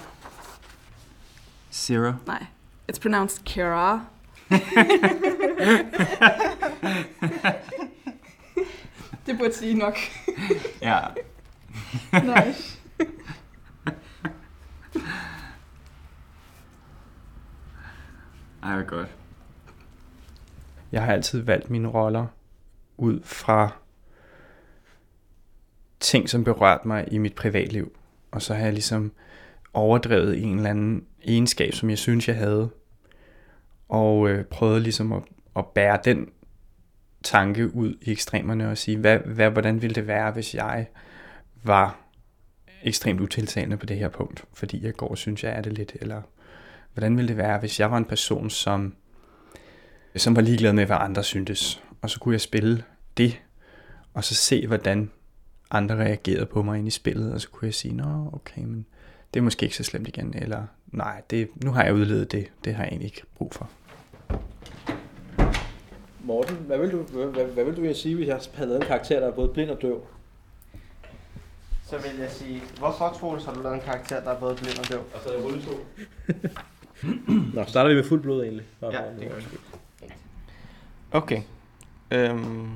Zero. 1.71 2.13
nej, 2.26 2.45
it's 2.91 2.99
pronounced 3.02 3.43
Kira. 3.45 4.06
det 9.26 9.38
burde 9.38 9.54
sige 9.54 9.74
nok. 9.74 9.98
Ja. 10.82 11.00
Nice. 12.13 12.80
Ej, 18.63 18.76
hvor 18.76 18.84
godt. 18.84 19.08
Jeg 20.92 21.04
har 21.04 21.13
altid 21.13 21.42
valgt 21.42 21.70
mine 21.70 21.88
roller 21.88 22.28
ud 22.98 23.20
fra 23.24 23.76
ting, 26.00 26.30
som 26.30 26.44
berørte 26.44 26.88
mig 26.88 27.08
i 27.12 27.18
mit 27.18 27.36
privatliv. 27.36 27.98
Og 28.32 28.42
så 28.42 28.54
har 28.54 28.63
jeg 28.63 28.74
ligesom 28.74 29.12
overdrevet 29.74 30.44
en 30.44 30.58
eller 30.58 30.70
anden 30.70 31.06
egenskab, 31.24 31.74
som 31.74 31.89
jeg 31.89 31.98
synes, 31.98 32.28
jeg 32.28 32.38
havde. 32.38 32.70
Og 33.93 34.29
øh, 34.29 34.45
prøvede 34.45 34.79
ligesom 34.79 35.13
at, 35.13 35.23
at 35.56 35.65
bære 35.65 35.99
den 36.06 36.29
tanke 37.23 37.75
ud 37.75 37.95
i 38.01 38.12
ekstremerne 38.12 38.69
og 38.69 38.77
sige, 38.77 38.97
hvad, 38.97 39.17
hvad, 39.17 39.49
hvordan 39.49 39.82
ville 39.82 39.95
det 39.95 40.08
være, 40.08 40.32
hvis 40.32 40.56
jeg 40.56 40.88
var 41.63 41.97
ekstremt 42.84 43.21
utiltalende 43.21 43.77
på 43.77 43.86
det 43.86 43.97
her 43.97 44.10
punkt, 44.10 44.45
fordi 44.53 44.86
jeg 44.86 44.93
går 44.93 45.08
og 45.08 45.17
synes, 45.17 45.43
jeg 45.43 45.51
er 45.51 45.62
det 45.62 45.73
lidt, 45.73 45.95
eller 46.01 46.21
hvordan 46.93 47.17
ville 47.17 47.27
det 47.27 47.38
være, 47.38 47.60
hvis 47.60 47.79
jeg 47.79 47.91
var 47.91 47.97
en 47.97 48.06
person, 48.06 48.49
som, 48.49 48.95
som 50.15 50.36
var 50.36 50.41
ligeglad 50.41 50.73
med, 50.73 50.86
hvad 50.86 50.97
andre 50.99 51.23
syntes, 51.23 51.84
og 52.01 52.10
så 52.10 52.19
kunne 52.19 52.34
jeg 52.34 52.41
spille 52.41 52.84
det, 53.17 53.41
og 54.13 54.23
så 54.23 54.36
se, 54.36 54.67
hvordan 54.67 55.12
andre 55.71 55.95
reagerede 55.95 56.45
på 56.45 56.63
mig 56.63 56.79
ind 56.79 56.88
i 56.88 56.91
spillet, 56.91 57.34
og 57.34 57.41
så 57.41 57.49
kunne 57.49 57.65
jeg 57.65 57.73
sige, 57.73 57.93
nå, 57.93 58.29
okay, 58.34 58.62
men 58.62 58.86
det 59.34 59.39
er 59.39 59.43
måske 59.43 59.63
ikke 59.63 59.77
så 59.77 59.84
slemt 59.84 60.08
igen, 60.08 60.34
eller 60.38 60.65
nej, 60.88 61.21
det, 61.29 61.49
nu 61.63 61.71
har 61.71 61.84
jeg 61.84 61.93
udledet 61.93 62.32
det, 62.32 62.47
det 62.65 62.75
har 62.75 62.84
jeg 62.84 62.89
egentlig 62.89 63.06
ikke 63.06 63.23
brug 63.36 63.53
for. 63.53 63.69
Morten, 66.23 66.55
hvad 66.55 66.77
vil 66.77 66.91
du, 66.91 66.97
hvad, 66.97 67.45
hvad, 67.45 67.63
vil 67.63 67.75
du 67.75 67.81
egentlig 67.81 67.95
sige, 67.95 68.15
hvis 68.15 68.27
jeg 68.27 68.39
havde 68.53 68.69
lavet 68.69 68.81
en 68.81 68.88
karakter, 68.88 69.19
der 69.19 69.27
er 69.27 69.31
både 69.31 69.49
blind 69.49 69.69
og 69.69 69.81
døv? 69.81 70.01
Så 71.86 71.97
vil 71.97 72.19
jeg 72.19 72.31
sige, 72.31 72.62
hvorfor 72.79 73.15
Troels 73.19 73.45
har 73.45 73.53
du 73.53 73.62
lavet 73.62 73.75
en 73.75 73.81
karakter, 73.81 74.23
der 74.23 74.31
er 74.31 74.39
både 74.39 74.55
blind 74.55 74.79
og 74.79 74.89
døv? 74.89 74.99
Og 74.99 75.19
så 75.23 75.29
er 75.29 75.33
jeg 75.33 75.43
rullestol. 75.43 75.79
Nå, 77.53 77.63
starter 77.65 77.89
vi 77.89 77.95
med 77.95 78.03
fuld 78.03 78.21
blod 78.21 78.43
egentlig. 78.43 78.65
Bare 78.81 78.91
Ja, 78.93 79.01
det 79.19 79.29
gør 79.29 79.36
vi. 79.36 79.45
Okay. 81.12 81.41
Øhm, 82.12 82.69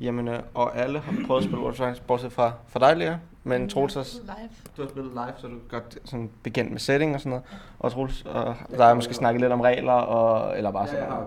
jamen, 0.00 0.28
øh, 0.28 0.40
og 0.54 0.76
alle 0.76 0.98
har 0.98 1.14
prøvet 1.26 1.40
at 1.40 1.44
spille 1.44 1.60
World 1.60 1.72
of 1.72 1.78
Tanks, 1.78 2.00
bortset 2.00 2.32
fra, 2.32 2.52
fra 2.68 2.80
dig, 2.80 2.96
Lea. 2.96 3.16
Men 3.44 3.68
Troels 3.68 3.94
har, 3.94 4.06
Live. 4.22 4.48
du 4.76 4.82
har 4.82 4.88
spillet 4.88 5.12
live, 5.12 5.32
så 5.38 5.46
du 5.46 5.54
er 5.54 5.68
godt 5.68 5.98
sådan 6.04 6.30
bekendt 6.42 6.70
med 6.70 6.80
setting 6.80 7.14
og 7.14 7.20
sådan 7.20 7.30
noget. 7.30 7.44
Og 7.78 7.92
Troels 7.92 8.22
og 8.26 8.54
der 8.70 8.84
har 8.86 8.94
måske 8.94 9.14
snakket 9.14 9.40
lidt 9.40 9.52
om 9.52 9.60
regler, 9.60 9.92
og, 9.92 10.56
eller 10.56 10.70
bare 10.70 10.86
sådan 10.86 11.08
noget. 11.08 11.26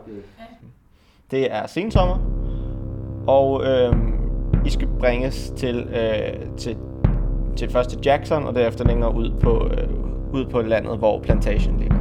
Det 1.31 1.53
er 1.53 1.67
sensommer, 1.67 2.17
og 3.27 3.63
øhm, 3.65 4.13
I 4.65 4.69
skal 4.69 4.88
bringes 4.99 5.53
til, 5.57 5.88
øh, 5.89 6.49
til, 6.57 6.77
til 7.55 7.69
først 7.69 7.89
til 7.89 7.99
Jackson, 8.05 8.43
og 8.43 8.55
derefter 8.55 8.85
længere 8.85 9.15
ud 9.15 9.31
på, 9.39 9.67
øh, 9.67 9.88
ud 10.33 10.45
på 10.45 10.61
landet, 10.61 10.97
hvor 10.97 11.19
plantation 11.19 11.77
ligger. 11.77 11.97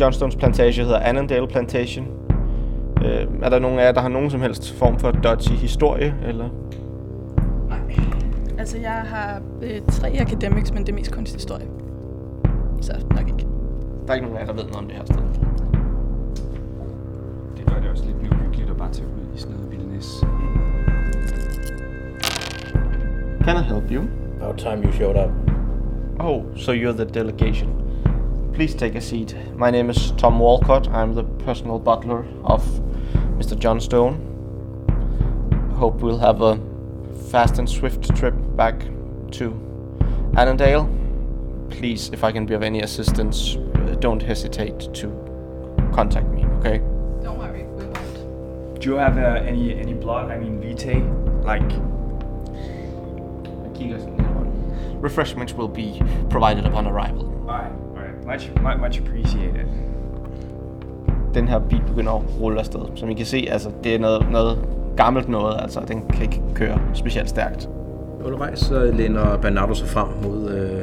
Johnstones 0.00 0.36
plantage 0.36 0.82
hedder 0.82 0.98
Annandale 0.98 1.46
Plantation. 1.46 2.06
Øh, 3.04 3.26
er 3.42 3.48
der 3.48 3.58
nogen 3.58 3.78
af 3.78 3.84
jer, 3.84 3.92
der 3.92 4.00
har 4.00 4.08
nogen 4.08 4.30
som 4.30 4.40
helst 4.40 4.74
form 4.74 4.98
for 4.98 5.10
dodgy 5.10 5.50
historie? 5.50 6.14
Eller? 6.26 6.48
Altså, 8.58 8.78
jeg 8.78 8.90
har 8.90 9.42
øh, 9.62 9.80
tre 9.88 10.08
academics, 10.08 10.72
men 10.72 10.82
det 10.82 10.88
er 10.88 10.96
mest 10.96 11.12
kunsthistorie. 11.12 11.66
Så 12.80 12.92
nok 13.10 13.28
ikke. 13.28 13.46
Der 14.06 14.10
er 14.10 14.14
ikke 14.14 14.26
nogen 14.26 14.38
af 14.38 14.46
jer, 14.46 14.46
der 14.46 14.62
ved 14.62 14.62
noget 14.62 14.76
om 14.76 14.86
det 14.86 14.96
her 14.96 15.04
sted. 15.04 15.47
Det 18.06 18.14
gør 18.14 18.20
det 18.20 18.22
også 18.22 18.22
lidt 18.22 18.22
mere 18.22 18.32
uhyggeligt 18.40 18.70
at 18.70 18.76
bare 18.76 18.92
tage 18.92 19.06
ud 19.06 19.36
i 19.36 19.38
sådan 19.38 19.56
noget 19.56 19.70
vildnis. 19.70 20.24
Can 23.44 23.56
I 23.56 23.62
help 23.62 23.90
you? 23.90 24.02
About 24.40 24.58
time 24.58 24.82
you 24.84 24.92
showed 24.92 25.16
up. 25.16 25.30
Oh, 26.20 26.42
so 26.56 26.72
you're 26.72 26.92
the 26.92 27.04
delegation. 27.04 27.68
Please 28.54 28.76
take 28.78 28.96
a 28.96 29.00
seat. 29.00 29.36
My 29.56 29.70
name 29.70 29.90
is 29.90 30.12
Tom 30.18 30.40
Walcott. 30.40 30.88
I'm 30.88 31.14
the 31.14 31.24
personal 31.44 31.78
butler 31.78 32.24
of 32.44 32.62
Mr. 33.38 33.56
John 33.64 33.80
Stone. 33.80 34.14
Hope 35.76 36.02
we'll 36.02 36.18
have 36.18 36.42
a 36.42 36.58
fast 37.30 37.58
and 37.58 37.68
swift 37.68 38.14
trip 38.16 38.34
back 38.56 38.80
to 39.38 39.52
Annandale. 40.36 40.86
Please, 41.70 42.10
if 42.12 42.24
I 42.24 42.32
can 42.32 42.46
be 42.46 42.54
of 42.54 42.62
any 42.62 42.82
assistance, 42.82 43.56
uh, 43.56 43.96
don't 44.00 44.22
hesitate 44.22 44.94
to 44.94 45.08
contact 45.92 46.26
me, 46.28 46.44
okay? 46.58 46.80
Do 48.80 48.90
you 48.90 48.96
have 48.96 49.18
uh, 49.18 49.48
any 49.48 49.80
any 49.80 49.94
blood? 49.94 50.30
I 50.30 50.38
mean, 50.38 50.60
vitae, 50.60 51.02
like 51.44 51.72
Refreshments 55.00 55.54
will 55.54 55.68
be 55.68 56.02
provided 56.30 56.66
upon 56.66 56.86
arrival. 56.86 57.24
Alright, 57.48 57.72
alright. 57.96 58.26
Much, 58.26 58.50
much, 58.62 58.78
much 58.78 58.98
appreciated. 58.98 59.66
Den 61.34 61.48
her 61.48 61.58
bil 61.58 61.82
begynder 61.86 62.12
at 62.12 62.22
rulle 62.40 62.58
afsted. 62.60 62.80
Som 62.96 63.08
I 63.08 63.14
kan 63.14 63.26
se, 63.26 63.48
altså, 63.50 63.70
det 63.84 63.94
er 63.94 63.98
noget, 63.98 64.30
noget 64.30 64.58
gammelt 64.96 65.28
noget, 65.28 65.56
altså 65.60 65.80
den 65.88 66.02
kan 66.10 66.22
ikke 66.22 66.42
køre 66.54 66.80
specielt 66.94 67.28
stærkt. 67.28 67.68
Undervejs 68.24 68.58
så 68.58 68.92
læner 68.94 69.36
Bernardo 69.36 69.74
sig 69.74 69.88
frem 69.88 70.08
mod 70.22 70.50
øh, 70.50 70.82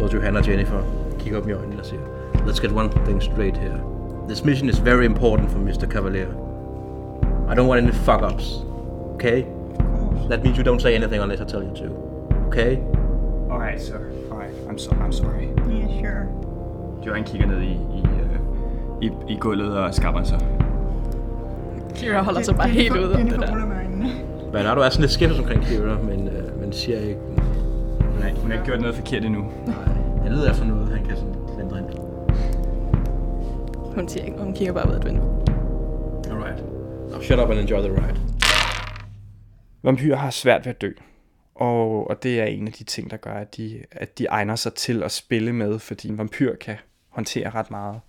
både 0.00 0.12
Johanna 0.14 0.38
og 0.38 0.48
Jennifer, 0.48 0.82
kigger 1.18 1.40
op 1.40 1.48
i 1.48 1.52
øjnene 1.52 1.80
og 1.80 1.86
siger, 1.86 2.00
Let's 2.34 2.62
get 2.62 2.72
one 2.72 2.88
thing 3.04 3.22
straight 3.22 3.56
here. 3.56 3.80
This 4.28 4.44
mission 4.44 4.68
is 4.68 4.84
very 4.84 5.04
important 5.04 5.50
for 5.50 5.58
Mr. 5.58 5.86
Cavalier. 5.90 6.49
I 7.50 7.54
don't 7.54 7.66
want 7.66 7.80
any 7.82 7.92
fuck-ups. 7.92 8.62
Okay? 9.14 9.42
That 10.28 10.44
means 10.44 10.56
you 10.56 10.62
don't 10.64 10.80
say 10.80 10.94
anything 10.94 11.20
unless 11.20 11.40
I 11.40 11.44
tell 11.44 11.62
you 11.62 11.74
to. 11.74 11.86
Okay? 12.46 12.76
Alright, 13.50 13.80
sir. 13.80 14.12
Alright, 14.30 14.54
I'm, 14.68 14.78
so, 14.78 14.90
I'm 14.92 15.12
sorry. 15.12 15.46
Yeah, 15.68 16.00
sure. 16.00 16.28
Johan 17.04 17.24
kigger 17.24 17.46
ned 17.46 17.60
i, 17.62 17.72
i, 17.72 18.02
uh, 18.02 19.02
i, 19.02 19.32
i 19.32 19.36
gulvet 19.36 19.78
og 19.78 19.94
skabber 19.94 20.22
sig. 20.22 20.38
Kira 21.94 22.22
holder 22.22 22.42
sig 22.42 22.56
bare 22.56 22.68
helt 22.68 22.96
ude 22.96 23.14
om 23.14 23.28
det 23.28 23.40
der. 23.40 23.56
Bernardo 24.52 24.80
er 24.80 24.88
sådan 24.88 25.00
lidt 25.00 25.12
skeptisk 25.12 25.40
omkring 25.40 25.62
Kira, 25.64 25.98
men, 26.02 26.28
øh, 26.28 26.60
men 26.60 26.72
siger 26.72 26.98
ikke, 26.98 27.20
Hun 28.00 28.22
har, 28.22 28.30
hun 28.40 28.50
har 28.50 28.52
ikke 28.52 28.64
gjort 28.64 28.80
noget 28.80 28.94
forkert 28.96 29.24
endnu. 29.24 29.44
han 30.22 30.32
leder 30.32 30.50
efter 30.50 30.64
noget, 30.64 30.88
han 30.88 31.04
kan 31.04 31.16
sådan 31.16 31.70
vente 31.70 31.92
ind. 31.92 32.00
Hun 33.94 34.08
siger 34.08 34.24
ikke, 34.24 34.38
hun 34.38 34.52
kigger 34.54 34.74
bare 34.74 34.88
ud 34.88 34.94
af 34.94 34.98
et 34.98 35.04
vindue. 35.04 35.39
Shut 37.30 37.38
up 37.38 37.50
and 37.50 37.60
enjoy 37.60 37.80
the 37.80 37.92
ride. 37.92 38.20
Vampyrer 39.82 40.16
har 40.16 40.30
svært 40.30 40.66
ved 40.66 40.70
at 40.70 40.80
dø. 40.80 40.92
Og, 41.54 42.10
og 42.10 42.22
det 42.22 42.40
er 42.40 42.44
en 42.44 42.66
af 42.66 42.72
de 42.72 42.84
ting, 42.84 43.10
der 43.10 43.16
gør, 43.16 43.34
at 43.34 43.56
de, 43.56 43.84
at 43.90 44.18
de 44.18 44.26
egner 44.26 44.56
sig 44.56 44.74
til 44.74 45.02
at 45.02 45.12
spille 45.12 45.52
med, 45.52 45.78
fordi 45.78 46.08
en 46.08 46.18
vampyr 46.18 46.54
kan 46.54 46.76
håndtere 47.08 47.50
ret 47.50 47.70
meget 47.70 48.00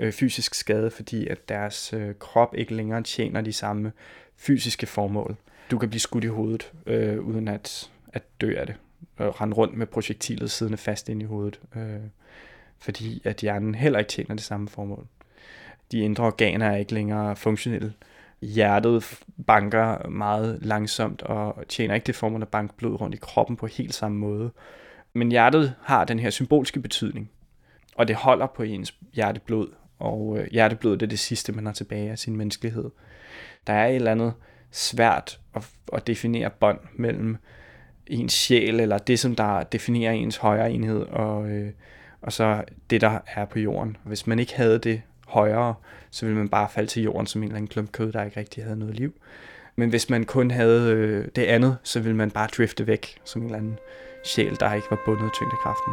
øh, 0.00 0.12
fysisk 0.12 0.54
skade, 0.54 0.90
fordi 0.90 1.26
at 1.26 1.48
deres 1.48 1.92
øh, 1.92 2.14
krop 2.18 2.54
ikke 2.54 2.74
længere 2.74 3.02
tjener 3.02 3.40
de 3.40 3.52
samme 3.52 3.92
fysiske 4.36 4.86
formål. 4.86 5.36
Du 5.70 5.78
kan 5.78 5.88
blive 5.88 6.00
skudt 6.00 6.24
i 6.24 6.28
hovedet, 6.28 6.72
øh, 6.86 7.20
uden 7.20 7.48
at, 7.48 7.90
at 8.12 8.22
dø 8.40 8.54
af 8.56 8.66
det. 8.66 8.76
Og 9.16 9.40
rende 9.40 9.56
rundt 9.56 9.76
med 9.76 9.86
projektilet 9.86 10.50
siddende 10.50 10.78
fast 10.78 11.08
ind 11.08 11.22
i 11.22 11.24
hovedet, 11.24 11.60
øh, 11.76 12.00
fordi 12.78 13.22
at 13.24 13.36
hjernen 13.36 13.74
heller 13.74 13.98
ikke 13.98 14.10
tjener 14.10 14.34
det 14.34 14.44
samme 14.44 14.68
formål. 14.68 15.06
De 15.92 15.98
indre 15.98 16.24
organer 16.24 16.70
er 16.70 16.76
ikke 16.76 16.94
længere 16.94 17.36
funktionelle. 17.36 17.92
Hjertet 18.42 19.20
banker 19.46 20.08
meget 20.08 20.58
langsomt 20.62 21.22
og 21.22 21.64
tjener 21.68 21.94
ikke 21.94 22.06
det 22.06 22.14
formål 22.14 22.42
at 22.42 22.48
banke 22.48 22.74
blod 22.76 23.00
rundt 23.00 23.14
i 23.14 23.18
kroppen 23.22 23.56
på 23.56 23.66
helt 23.66 23.94
samme 23.94 24.18
måde. 24.18 24.50
Men 25.12 25.30
hjertet 25.30 25.74
har 25.82 26.04
den 26.04 26.18
her 26.18 26.30
symbolske 26.30 26.80
betydning, 26.80 27.30
og 27.94 28.08
det 28.08 28.16
holder 28.16 28.46
på 28.46 28.62
ens 28.62 28.94
hjerteblod, 29.12 29.68
og 29.98 30.38
øh, 30.38 30.46
hjerteblodet 30.52 31.02
er 31.02 31.06
det 31.06 31.18
sidste, 31.18 31.52
man 31.52 31.66
har 31.66 31.72
tilbage 31.72 32.10
af 32.10 32.18
sin 32.18 32.36
menneskelighed. 32.36 32.90
Der 33.66 33.72
er 33.72 33.86
et 33.86 33.94
eller 33.94 34.10
andet 34.10 34.32
svært 34.70 35.40
at, 35.54 35.68
at 35.92 36.06
definere 36.06 36.50
bånd 36.50 36.78
mellem 36.94 37.36
ens 38.06 38.32
sjæl, 38.32 38.80
eller 38.80 38.98
det, 38.98 39.18
som 39.18 39.36
der 39.36 39.62
definerer 39.62 40.12
ens 40.12 40.36
højere 40.36 40.72
enhed, 40.72 41.02
og, 41.02 41.50
øh, 41.50 41.72
og 42.22 42.32
så 42.32 42.64
det, 42.90 43.00
der 43.00 43.18
er 43.26 43.44
på 43.44 43.58
jorden. 43.58 43.96
Hvis 44.04 44.26
man 44.26 44.38
ikke 44.38 44.56
havde 44.56 44.78
det 44.78 45.02
højere, 45.30 45.74
så 46.10 46.26
ville 46.26 46.38
man 46.38 46.48
bare 46.48 46.68
falde 46.70 46.90
til 46.90 47.02
jorden 47.02 47.26
som 47.26 47.42
en 47.42 47.48
eller 47.48 47.56
anden 47.56 47.68
klump 47.68 47.92
kød, 47.92 48.12
der 48.12 48.24
ikke 48.24 48.40
rigtig 48.40 48.64
havde 48.64 48.78
noget 48.78 48.94
liv. 48.94 49.12
Men 49.76 49.90
hvis 49.90 50.10
man 50.10 50.24
kun 50.24 50.50
havde 50.50 50.92
øh, 50.92 51.24
det 51.36 51.42
andet, 51.42 51.76
så 51.82 52.00
ville 52.00 52.16
man 52.16 52.30
bare 52.30 52.48
drifte 52.56 52.86
væk 52.86 53.20
som 53.24 53.42
en 53.42 53.46
eller 53.46 53.58
anden 53.58 53.78
sjæl, 54.24 54.56
der 54.60 54.74
ikke 54.74 54.86
var 54.90 54.98
bundet 55.06 55.24
af 55.24 55.30
tyngdekraften. 55.34 55.92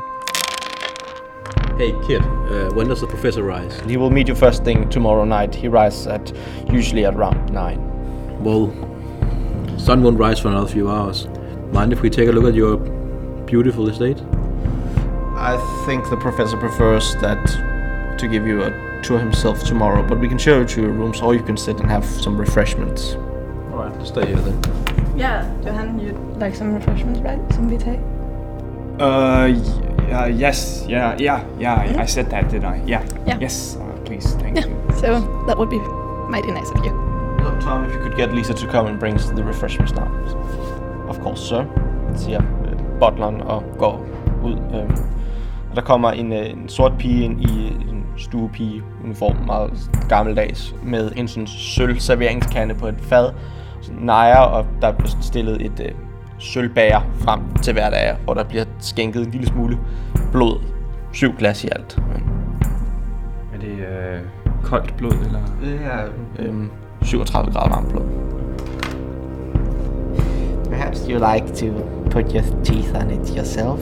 Hey 1.80 1.92
kid, 2.08 2.20
uh, 2.20 2.76
when 2.76 2.88
does 2.88 3.00
the 3.00 3.08
professor 3.08 3.44
rise? 3.44 3.90
He 3.90 3.98
will 4.00 4.12
meet 4.12 4.28
you 4.28 4.36
first 4.36 4.64
thing 4.64 4.92
tomorrow 4.92 5.26
night. 5.26 5.56
He 5.56 5.70
rises 5.70 6.08
at 6.08 6.34
usually 6.74 7.06
at 7.06 7.16
around 7.16 7.54
9. 7.54 7.78
Well, 8.44 8.72
sun 9.78 10.04
won't 10.04 10.20
rise 10.20 10.40
for 10.42 10.50
another 10.50 10.68
few 10.68 10.90
hours. 10.90 11.28
Mind 11.72 11.94
if 11.94 12.02
we 12.02 12.10
take 12.10 12.30
a 12.30 12.32
look 12.32 12.46
at 12.46 12.56
your 12.56 12.78
beautiful 13.46 13.88
estate? 13.90 14.18
I 15.36 15.58
think 15.86 16.10
the 16.10 16.18
professor 16.18 16.58
prefers 16.58 17.16
that 17.22 18.18
to 18.18 18.28
give 18.28 18.48
you 18.48 18.64
a 18.64 18.72
tour 19.08 19.20
himself 19.20 19.64
tomorrow, 19.64 20.06
but 20.06 20.20
we 20.20 20.28
can 20.28 20.38
show 20.38 20.60
you 20.60 20.66
to 20.66 20.82
your 20.82 20.92
rooms 20.92 21.22
or 21.22 21.34
you 21.34 21.42
can 21.42 21.56
sit 21.56 21.80
and 21.80 21.90
have 21.90 22.04
some 22.04 22.38
refreshments. 22.38 23.16
Alright, 23.72 24.06
stay 24.06 24.26
here 24.28 24.36
then. 24.36 24.60
Yeah, 25.16 25.50
Johan, 25.64 25.98
you'd 25.98 26.20
like 26.38 26.54
some 26.54 26.74
refreshments, 26.74 27.22
right? 27.22 27.40
Some 27.54 27.70
vitae? 27.70 27.98
Uh, 29.00 29.48
uh 30.14 30.26
yes, 30.26 30.84
yeah, 30.90 31.16
yeah, 31.18 31.46
yeah, 31.58 31.96
I 31.98 32.06
said 32.06 32.30
that, 32.32 32.50
didn't 32.50 32.66
I? 32.66 32.84
Yeah, 32.86 33.06
Yeah. 33.26 33.38
yes, 33.40 33.78
uh, 33.78 33.84
please, 34.04 34.36
thank 34.42 34.58
you. 34.58 34.76
So 35.00 35.22
that 35.48 35.58
would 35.58 35.70
be 35.70 35.80
mighty 36.30 36.52
nice 36.52 36.70
of 36.72 36.84
you. 36.84 36.92
Look, 37.44 37.62
Tom, 37.62 37.86
if 37.86 37.94
you 37.94 38.02
could 38.02 38.18
get 38.18 38.34
Lisa 38.34 38.54
to 38.54 38.68
come 38.68 38.88
and 38.88 39.00
bring 39.00 39.16
the 39.16 39.44
refreshments 39.44 39.94
now. 39.94 40.08
Of 41.08 41.22
course, 41.22 41.40
sir. 41.50 41.66
Siger 42.16 42.42
øh, 42.42 43.00
butleren 43.00 43.42
og 43.42 43.64
går 43.78 44.06
ud. 44.44 44.58
Øh. 44.76 44.98
Der 45.76 45.82
kommer 45.82 46.12
en, 46.12 46.34
en 46.34 46.70
sort 46.70 46.94
pige 46.98 47.24
ind 47.24 47.42
i 47.42 47.87
stuepige 48.18 48.84
uniform, 49.04 49.36
meget 49.46 49.92
gammeldags, 50.10 50.76
med 50.84 51.12
en 51.16 51.28
sådan 51.28 51.48
sølv 51.48 52.00
serveringskande 52.00 52.76
på 52.76 52.88
et 52.88 52.96
fad, 53.02 53.30
nejer, 54.00 54.38
og 54.38 54.66
der 54.82 54.92
bliver 54.92 55.12
stillet 55.22 55.66
et 55.66 55.80
øh, 55.80 55.92
sølvbager 56.40 57.02
frem 57.20 57.40
til 57.64 57.74
hver 57.74 57.90
dag, 57.90 58.16
hvor 58.24 58.34
der 58.34 58.44
bliver 58.44 58.66
skænket 58.80 59.26
en 59.26 59.32
lille 59.32 59.48
smule 59.48 59.80
blod. 60.32 60.60
Syv 61.14 61.34
glas 61.38 61.64
i 61.64 61.68
alt. 61.72 62.00
Er 63.54 63.60
det 63.60 63.72
øh, 63.72 64.20
koldt 64.64 64.98
blod, 64.98 65.14
eller? 65.26 65.40
Det 65.62 65.80
er 65.84 66.06
øhm, 66.40 66.70
37 67.02 67.52
grader 67.52 67.70
varmt 67.70 67.90
blod. 67.90 68.37
Perhaps 70.98 71.10
you 71.10 71.20
like 71.20 71.56
to 71.58 72.08
put 72.10 72.34
your 72.34 72.44
teeth 72.64 72.96
on 72.96 73.12
it 73.12 73.30
yourself. 73.30 73.80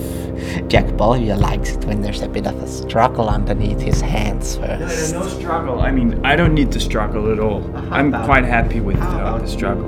Jack 0.68 0.86
Bowyer 0.98 1.38
likes 1.38 1.72
it 1.72 1.86
when 1.86 2.02
there's 2.02 2.22
a 2.22 2.28
bit 2.28 2.46
of 2.46 2.62
a 2.62 2.68
struggle 2.68 3.30
underneath 3.30 3.80
his 3.80 4.02
hands 4.02 4.58
first. 4.58 5.14
no 5.14 5.26
struggle. 5.26 5.80
I 5.80 5.92
mean, 5.92 6.20
I 6.26 6.36
don't 6.36 6.54
need 6.54 6.74
the 6.74 6.80
struggle 6.82 7.32
at 7.32 7.40
all. 7.40 7.64
I'm 7.90 8.12
quite 8.12 8.44
happy 8.44 8.82
with 8.82 9.00
uh, 9.00 9.38
the 9.38 9.48
struggle. 9.48 9.88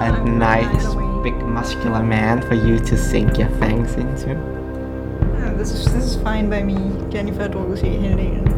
A 0.00 0.24
nice, 0.24 0.94
big, 1.22 1.36
muscular 1.46 2.02
man 2.02 2.42
for 2.42 2.54
you 2.54 2.80
to 2.80 2.96
sink 2.96 3.38
your 3.38 3.50
fangs 3.60 3.94
into. 3.94 4.30
Yeah, 4.30 5.54
this 5.54 5.70
is 5.70 5.84
this 5.92 6.04
is 6.04 6.16
fine 6.16 6.50
by 6.50 6.64
me. 6.64 6.74
Jennifer 7.12 7.42
har 7.42 7.48
drukket 7.48 7.78
sig 7.78 7.90
hele 8.00 8.16
dagen. 8.16 8.52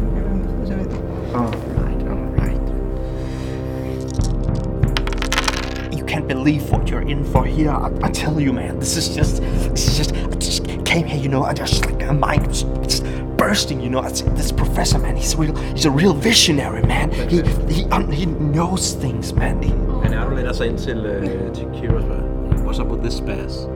Can't 6.15 6.29
believe 6.29 6.71
what 6.71 6.87
you're 6.87 7.01
in 7.01 7.25
for 7.25 7.43
here. 7.43 7.71
I, 7.71 7.91
I 8.01 8.09
tell 8.09 8.39
you, 8.39 8.53
man, 8.53 8.79
this 8.79 8.95
is 8.95 9.13
just, 9.13 9.41
this 9.41 9.85
is 9.89 9.97
just, 9.97 10.15
I 10.15 10.35
just 10.37 10.63
came 10.85 11.05
here, 11.05 11.21
you 11.21 11.27
know, 11.27 11.43
I 11.43 11.53
just 11.53 11.85
like 11.85 11.99
my 12.07 12.13
mind 12.13 12.47
was 12.47 12.63
just 12.83 13.03
bursting, 13.35 13.81
you 13.81 13.89
know. 13.89 13.99
I 13.99 14.11
this 14.11 14.53
professor, 14.53 14.97
man, 14.97 15.17
he's 15.17 15.35
real, 15.35 15.53
he's 15.73 15.83
a 15.83 15.91
real 15.91 16.13
visionary, 16.13 16.83
man. 16.83 17.11
He, 17.29 17.41
he, 17.73 17.83
um, 17.91 18.09
he 18.09 18.27
knows 18.27 18.93
things, 18.93 19.33
man. 19.33 19.61
He, 19.61 19.71
Bernardo 19.71 20.35
lænder 20.35 20.53
sig 20.53 20.67
ind 20.67 20.77
til, 20.77 21.05
uh, 21.05 21.53
til 21.53 21.65
Kira 21.73 21.95
og 21.95 22.01
spørger, 22.01 22.65
What's 22.65 22.79
up 22.81 22.87
with 22.87 23.01
this 23.03 23.13
spaz? 23.13 23.67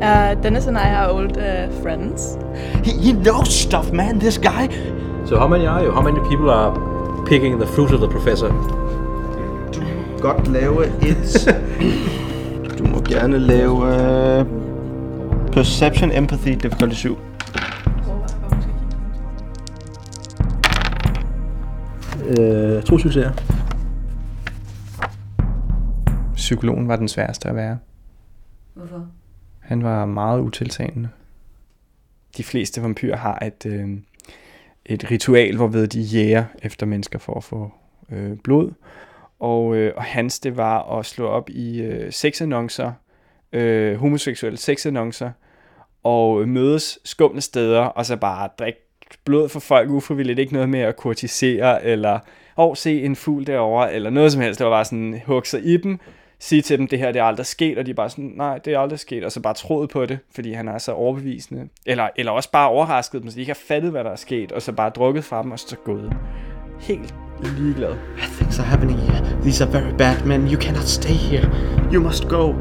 Uh, 0.00 0.42
Dennis 0.42 0.66
and 0.66 0.78
I 0.78 0.90
are 0.94 1.10
old 1.10 1.36
uh, 1.36 1.82
friends. 1.82 2.38
he, 2.84 2.92
he 2.92 3.12
knows 3.12 3.48
stuff, 3.48 3.92
man. 3.92 4.20
This 4.20 4.38
guy. 4.38 4.68
So 5.26 5.38
how 5.38 5.48
many 5.48 5.66
are 5.66 5.82
you? 5.82 5.90
How 5.90 6.02
many 6.02 6.20
people 6.30 6.50
are 6.50 6.72
picking 7.26 7.58
the 7.58 7.66
fruit 7.66 7.90
of 7.92 8.00
the 8.00 8.08
professor? 8.08 8.50
Godt 10.20 10.48
lave 10.48 10.86
et... 10.86 11.56
du 12.78 12.84
må 12.84 13.00
gerne 13.00 13.38
lave... 13.38 13.72
Uh, 13.72 14.46
perception, 15.52 16.12
empathy, 16.12 16.48
difficulty 16.48 16.94
7. 16.94 17.18
Uh, 22.30 22.82
to 22.82 22.98
succeser. 22.98 23.32
Psykologen 26.34 26.88
var 26.88 26.96
den 26.96 27.08
sværeste 27.08 27.48
at 27.48 27.56
være. 27.56 27.78
Hvorfor? 28.74 29.06
Han 29.60 29.82
var 29.82 30.06
meget 30.06 30.40
utiltalende. 30.40 31.08
de 32.36 32.44
fleste 32.44 32.82
vampyrer 32.82 33.16
har 33.16 33.38
et, 33.46 33.66
øh, 33.66 33.88
et 34.86 35.10
ritual, 35.10 35.56
hvorved 35.56 35.86
de 35.86 36.00
jæger 36.00 36.44
efter 36.62 36.86
mennesker 36.86 37.18
for 37.18 37.34
at 37.34 37.44
få 37.44 37.72
øh, 38.10 38.36
blod. 38.36 38.72
Og, 39.40 39.76
øh, 39.76 39.92
og 39.96 40.02
hans, 40.02 40.40
det 40.40 40.56
var 40.56 40.98
at 40.98 41.06
slå 41.06 41.26
op 41.26 41.50
i 41.50 41.80
øh, 41.80 42.12
sexannoncer, 42.12 42.92
øh, 43.52 43.96
homoseksuelle 43.96 44.58
sexannoncer, 44.58 45.30
og 46.02 46.48
mødes 46.48 46.98
skumle 47.04 47.40
steder, 47.40 47.80
og 47.80 48.06
så 48.06 48.16
bare 48.16 48.48
drikke 48.58 48.80
blod 49.24 49.48
for 49.48 49.60
folk 49.60 49.90
ufrivilligt, 49.90 50.38
ikke 50.38 50.52
noget 50.52 50.68
med 50.68 50.80
at 50.80 50.96
kurtisere, 50.96 51.84
eller 51.84 52.18
oh, 52.56 52.76
se 52.76 53.02
en 53.02 53.16
fugl 53.16 53.46
derovre, 53.46 53.94
eller 53.94 54.10
noget 54.10 54.32
som 54.32 54.40
helst. 54.40 54.58
Det 54.58 54.64
var 54.64 54.72
bare 54.72 54.84
sådan, 54.84 55.20
hugge 55.26 55.48
sig 55.48 55.64
i 55.64 55.76
dem, 55.76 55.98
sige 56.38 56.62
til 56.62 56.78
dem, 56.78 56.86
det 56.86 56.98
her 56.98 57.12
det 57.12 57.20
er 57.20 57.24
aldrig 57.24 57.46
sket, 57.46 57.78
og 57.78 57.86
de 57.86 57.90
er 57.90 57.94
bare 57.94 58.10
sådan, 58.10 58.32
nej, 58.36 58.58
det 58.58 58.74
er 58.74 58.78
aldrig 58.78 58.98
sket, 58.98 59.24
og 59.24 59.32
så 59.32 59.40
bare 59.40 59.54
troet 59.54 59.90
på 59.90 60.06
det, 60.06 60.18
fordi 60.34 60.52
han 60.52 60.68
er 60.68 60.78
så 60.78 60.92
overbevisende. 60.92 61.68
Eller, 61.86 62.08
eller 62.16 62.32
også 62.32 62.50
bare 62.50 62.68
overrasket 62.68 63.22
dem, 63.22 63.30
så 63.30 63.34
de 63.34 63.40
ikke 63.40 63.50
har 63.50 63.60
fattet, 63.68 63.90
hvad 63.90 64.04
der 64.04 64.10
er 64.10 64.16
sket, 64.16 64.52
og 64.52 64.62
så 64.62 64.72
bare 64.72 64.90
drukket 64.90 65.24
fra 65.24 65.42
dem, 65.42 65.52
og 65.52 65.58
så 65.58 65.76
gået. 65.76 66.12
Helt 66.80 67.14
ligeglad. 67.42 67.96
Things 68.38 68.58
are 68.58 68.66
happening 68.66 68.98
here. 68.98 69.20
These 69.42 69.62
are 69.62 69.66
very 69.66 69.92
bad 69.92 70.26
men. 70.26 70.46
You 70.46 70.58
cannot 70.58 70.88
stay 70.88 71.14
here. 71.14 71.50
You 71.90 72.00
must 72.00 72.28
go. 72.28 72.54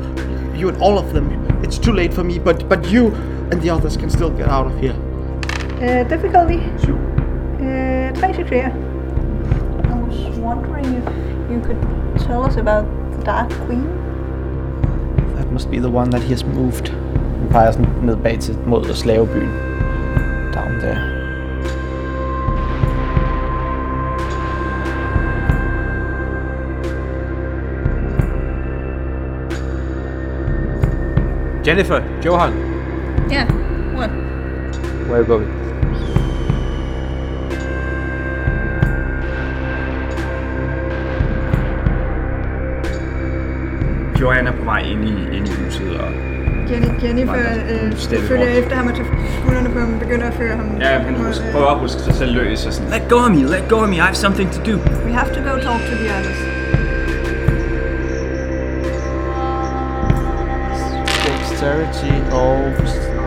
You 0.56 0.70
and 0.70 0.82
all 0.82 0.98
of 0.98 1.14
them. 1.14 1.30
It's 1.64 1.78
too 1.78 1.92
late 1.92 2.14
for 2.14 2.24
me, 2.24 2.40
but 2.40 2.70
but 2.70 2.92
you 2.92 3.14
and 3.52 3.62
the 3.62 3.70
others 3.70 3.98
can 3.98 4.10
still 4.10 4.30
get 4.30 4.48
out 4.48 4.68
of 4.68 4.80
here. 4.80 4.96
Uh, 5.82 6.04
difficulty? 6.10 6.58
Uh, 6.58 8.12
tre 8.14 8.34
succeser. 8.34 8.74
I 9.90 9.94
was 9.94 10.38
wondering 10.40 10.86
if 10.86 11.06
you 11.52 11.60
could 11.62 11.82
tell 12.28 12.44
us 12.44 12.58
about 12.58 12.86
the 13.12 13.24
Dark 13.24 13.52
Queen. 13.66 13.88
That 15.36 15.52
must 15.52 15.70
be 15.72 15.80
the 15.80 15.90
one 15.90 16.10
that 16.10 16.22
he 16.22 16.30
has 16.30 16.44
moved. 16.44 16.90
Han 17.40 17.50
peger 17.50 17.72
sådan 17.72 17.88
ned 18.04 18.16
bag 18.16 18.40
til 18.40 18.58
mod 18.66 18.94
slavebyen. 18.94 19.50
Down 20.54 20.80
there. 20.80 21.19
Jennifer, 31.64 32.02
Johan, 32.24 32.54
Yeah, 33.30 33.46
what? 33.96 34.10
where 35.08 35.18
are 35.18 35.22
you 35.22 35.26
going? 35.26 35.50
Johan 44.20 44.48
er 44.48 44.52
på 44.52 44.64
vej 44.64 44.80
ind 44.80 45.04
i, 45.10 45.38
ind 45.38 45.48
i 45.48 45.52
huset, 45.64 45.98
og 46.00 46.08
Jenny, 46.72 47.04
Jennifer 47.04 47.34
øh, 47.36 47.94
følger 48.28 48.46
rundt. 48.46 48.58
efter 48.58 48.76
ham 48.76 48.88
og 48.88 48.94
tager 48.96 49.10
skuldrene 49.42 49.70
på 49.70 49.80
ham 49.80 49.94
og 49.94 50.00
begynder 50.00 50.28
at 50.28 50.34
føre 50.34 50.56
ham. 50.56 50.78
ja, 50.82 50.88
han 51.00 51.16
husker, 51.16 51.46
øh, 51.48 51.52
prøver 51.54 51.68
at 51.72 51.80
huske 51.80 52.02
sig 52.02 52.14
selv 52.14 52.34
løs, 52.36 52.66
og 52.66 52.74
sådan, 52.74 52.92
let 52.92 53.10
go 53.10 53.16
of 53.16 53.30
me, 53.32 53.44
let 53.56 53.64
go 53.70 53.76
of 53.76 53.90
me, 53.90 53.96
I 53.96 54.00
have 54.00 54.16
something 54.16 54.52
to 54.52 54.60
do. 54.72 54.76
We 55.08 55.12
have 55.20 55.30
to 55.38 55.42
go 55.50 55.54
talk 55.68 55.82
to 55.90 55.96
the 56.04 56.10
others. 56.18 56.59
Dexterity 61.60 62.32
og... 62.32 63.19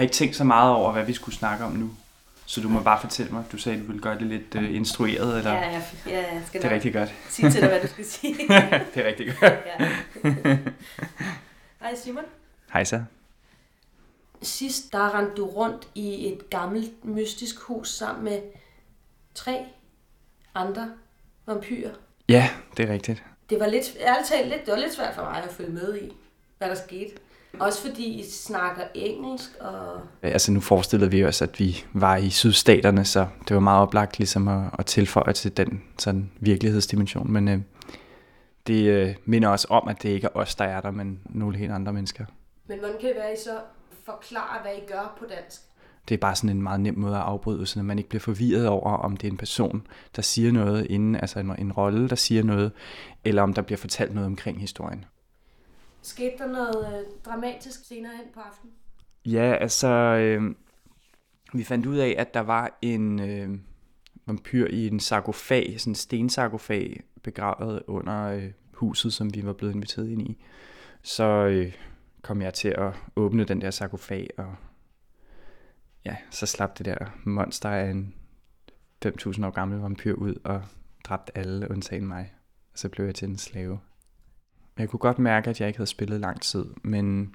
har 0.00 0.02
ikke 0.02 0.12
tænkt 0.14 0.36
så 0.36 0.44
meget 0.44 0.74
over, 0.74 0.92
hvad 0.92 1.04
vi 1.04 1.12
skulle 1.12 1.34
snakke 1.34 1.64
om 1.64 1.72
nu. 1.72 1.90
Så 2.46 2.60
du 2.60 2.68
må 2.68 2.82
bare 2.82 3.00
fortælle 3.00 3.32
mig. 3.32 3.44
Du 3.52 3.56
sagde, 3.58 3.80
du 3.80 3.84
ville 3.86 4.02
gøre 4.02 4.18
det 4.18 4.26
lidt 4.26 4.54
uh, 4.54 4.74
instrueret, 4.74 5.38
eller? 5.38 5.52
Ja, 5.52 5.70
ja, 5.70 5.82
ja, 6.06 6.34
jeg 6.34 6.42
skal 6.46 6.60
Det 6.62 6.66
er 6.66 6.70
nok 6.70 6.74
rigtig 6.74 6.92
godt. 6.92 7.14
sige 7.28 7.50
til 7.50 7.60
dig, 7.60 7.68
hvad 7.68 7.80
du 7.80 7.86
skal 7.86 8.04
sige. 8.14 8.34
det 8.34 8.96
er 8.96 9.06
rigtig 9.06 9.26
godt. 9.40 9.52
ja. 9.66 10.58
Hej 11.80 11.94
Simon. 11.94 12.24
Hej 12.72 12.84
så. 12.84 13.02
Sidst 14.42 14.92
der 14.92 15.18
rendte 15.18 15.34
du 15.36 15.46
rundt 15.46 15.88
i 15.94 16.32
et 16.32 16.50
gammelt 16.50 17.04
mystisk 17.04 17.58
hus 17.60 17.88
sammen 17.90 18.24
med 18.24 18.40
tre 19.34 19.64
andre 20.54 20.90
vampyrer. 21.46 21.90
Ja, 22.28 22.50
det 22.76 22.88
er 22.88 22.92
rigtigt. 22.92 23.22
Det 23.50 23.60
var 23.60 23.66
lidt, 23.66 23.96
ærligt 24.00 24.28
talt, 24.28 24.48
lidt, 24.48 24.66
det 24.66 24.72
var 24.72 24.78
lidt 24.80 24.94
svært 24.94 25.14
for 25.14 25.22
mig 25.22 25.42
at 25.42 25.50
følge 25.52 25.70
med 25.72 25.96
i, 25.96 26.12
hvad 26.58 26.68
der 26.68 26.74
skete. 26.74 27.10
Også 27.58 27.88
fordi 27.88 28.20
I 28.20 28.30
snakker 28.30 28.82
engelsk, 28.94 29.50
og 29.60 30.00
Altså 30.22 30.52
nu 30.52 30.60
forestillede 30.60 31.10
vi 31.10 31.24
os, 31.24 31.42
at 31.42 31.60
vi 31.60 31.84
var 31.92 32.16
i 32.16 32.30
sydstaterne, 32.30 33.04
så 33.04 33.26
det 33.48 33.54
var 33.54 33.60
meget 33.60 33.82
oplagt 33.82 34.18
ligesom 34.18 34.48
at, 34.48 34.70
at 34.78 34.86
tilføje 34.86 35.32
til 35.32 35.56
den 35.56 35.82
sådan 35.98 36.30
virkelighedsdimension. 36.40 37.32
Men 37.32 37.48
øh, 37.48 37.58
det 38.66 38.84
øh, 38.84 39.14
minder 39.24 39.48
os 39.48 39.66
om, 39.70 39.88
at 39.88 40.02
det 40.02 40.08
ikke 40.08 40.26
er 40.26 40.38
os, 40.38 40.54
der 40.54 40.64
er 40.64 40.80
der, 40.80 40.90
men 40.90 41.20
nogle 41.24 41.56
helt 41.58 41.72
andre 41.72 41.92
mennesker. 41.92 42.24
Men 42.66 42.78
hvordan 42.78 42.96
kan 43.00 43.08
det 43.08 43.16
være, 43.16 43.30
at 43.30 43.38
I 43.38 43.42
så 43.42 43.58
forklarer, 44.04 44.62
hvad 44.62 44.72
I 44.72 44.92
gør 44.92 45.16
på 45.18 45.24
dansk? 45.24 45.60
Det 46.08 46.14
er 46.14 46.18
bare 46.18 46.36
sådan 46.36 46.50
en 46.50 46.62
meget 46.62 46.80
nem 46.80 46.98
måde 46.98 47.16
at 47.16 47.22
afbryde, 47.22 47.66
så 47.66 47.82
man 47.82 47.98
ikke 47.98 48.08
bliver 48.08 48.20
forvirret 48.20 48.68
over, 48.68 48.90
om 48.90 49.16
det 49.16 49.26
er 49.26 49.30
en 49.30 49.36
person, 49.36 49.86
der 50.16 50.22
siger 50.22 50.52
noget 50.52 50.86
inden, 50.86 51.14
altså 51.14 51.38
en, 51.38 51.54
en 51.58 51.72
rolle, 51.72 52.08
der 52.08 52.16
siger 52.16 52.42
noget, 52.42 52.72
eller 53.24 53.42
om 53.42 53.54
der 53.54 53.62
bliver 53.62 53.78
fortalt 53.78 54.14
noget 54.14 54.26
omkring 54.26 54.60
historien. 54.60 55.04
Skete 56.02 56.38
der 56.38 56.46
noget 56.46 57.00
øh, 57.00 57.06
dramatisk 57.24 57.84
senere 57.84 58.12
hen 58.16 58.26
på 58.34 58.40
aftenen? 58.40 58.74
Ja, 59.26 59.56
altså, 59.60 59.88
øh, 59.88 60.54
vi 61.52 61.64
fandt 61.64 61.86
ud 61.86 61.96
af, 61.96 62.14
at 62.18 62.34
der 62.34 62.40
var 62.40 62.78
en 62.82 63.20
øh, 63.20 63.58
vampyr 64.26 64.66
i 64.66 64.86
en 64.86 65.00
sarkofag, 65.00 65.74
sådan 65.80 65.90
en 65.90 65.94
stensarkofag, 65.94 67.02
begravet 67.22 67.82
under 67.86 68.24
øh, 68.24 68.52
huset, 68.72 69.12
som 69.12 69.34
vi 69.34 69.46
var 69.46 69.52
blevet 69.52 69.74
inviteret 69.74 70.08
ind 70.08 70.22
i. 70.22 70.44
Så 71.02 71.24
øh, 71.24 71.76
kom 72.22 72.42
jeg 72.42 72.54
til 72.54 72.68
at 72.68 72.92
åbne 73.16 73.44
den 73.44 73.60
der 73.60 73.70
sarkofag, 73.70 74.30
og 74.38 74.54
ja, 76.04 76.16
så 76.30 76.46
slap 76.46 76.78
det 76.78 76.86
der 76.86 77.18
monster 77.24 77.68
af 77.68 77.90
en 77.90 78.14
5.000 79.06 79.46
år 79.46 79.50
gammel 79.50 79.78
vampyr 79.78 80.14
ud 80.14 80.34
og 80.44 80.62
dræbte 81.04 81.38
alle, 81.38 81.70
undtagen 81.70 82.06
mig. 82.06 82.32
Og 82.72 82.78
så 82.78 82.88
blev 82.88 83.06
jeg 83.06 83.14
til 83.14 83.28
en 83.28 83.38
slave. 83.38 83.80
Jeg 84.80 84.88
kunne 84.88 85.00
godt 85.00 85.18
mærke, 85.18 85.50
at 85.50 85.60
jeg 85.60 85.68
ikke 85.68 85.78
havde 85.78 85.90
spillet 85.90 86.20
lang 86.20 86.40
tid, 86.40 86.64
men 86.82 87.34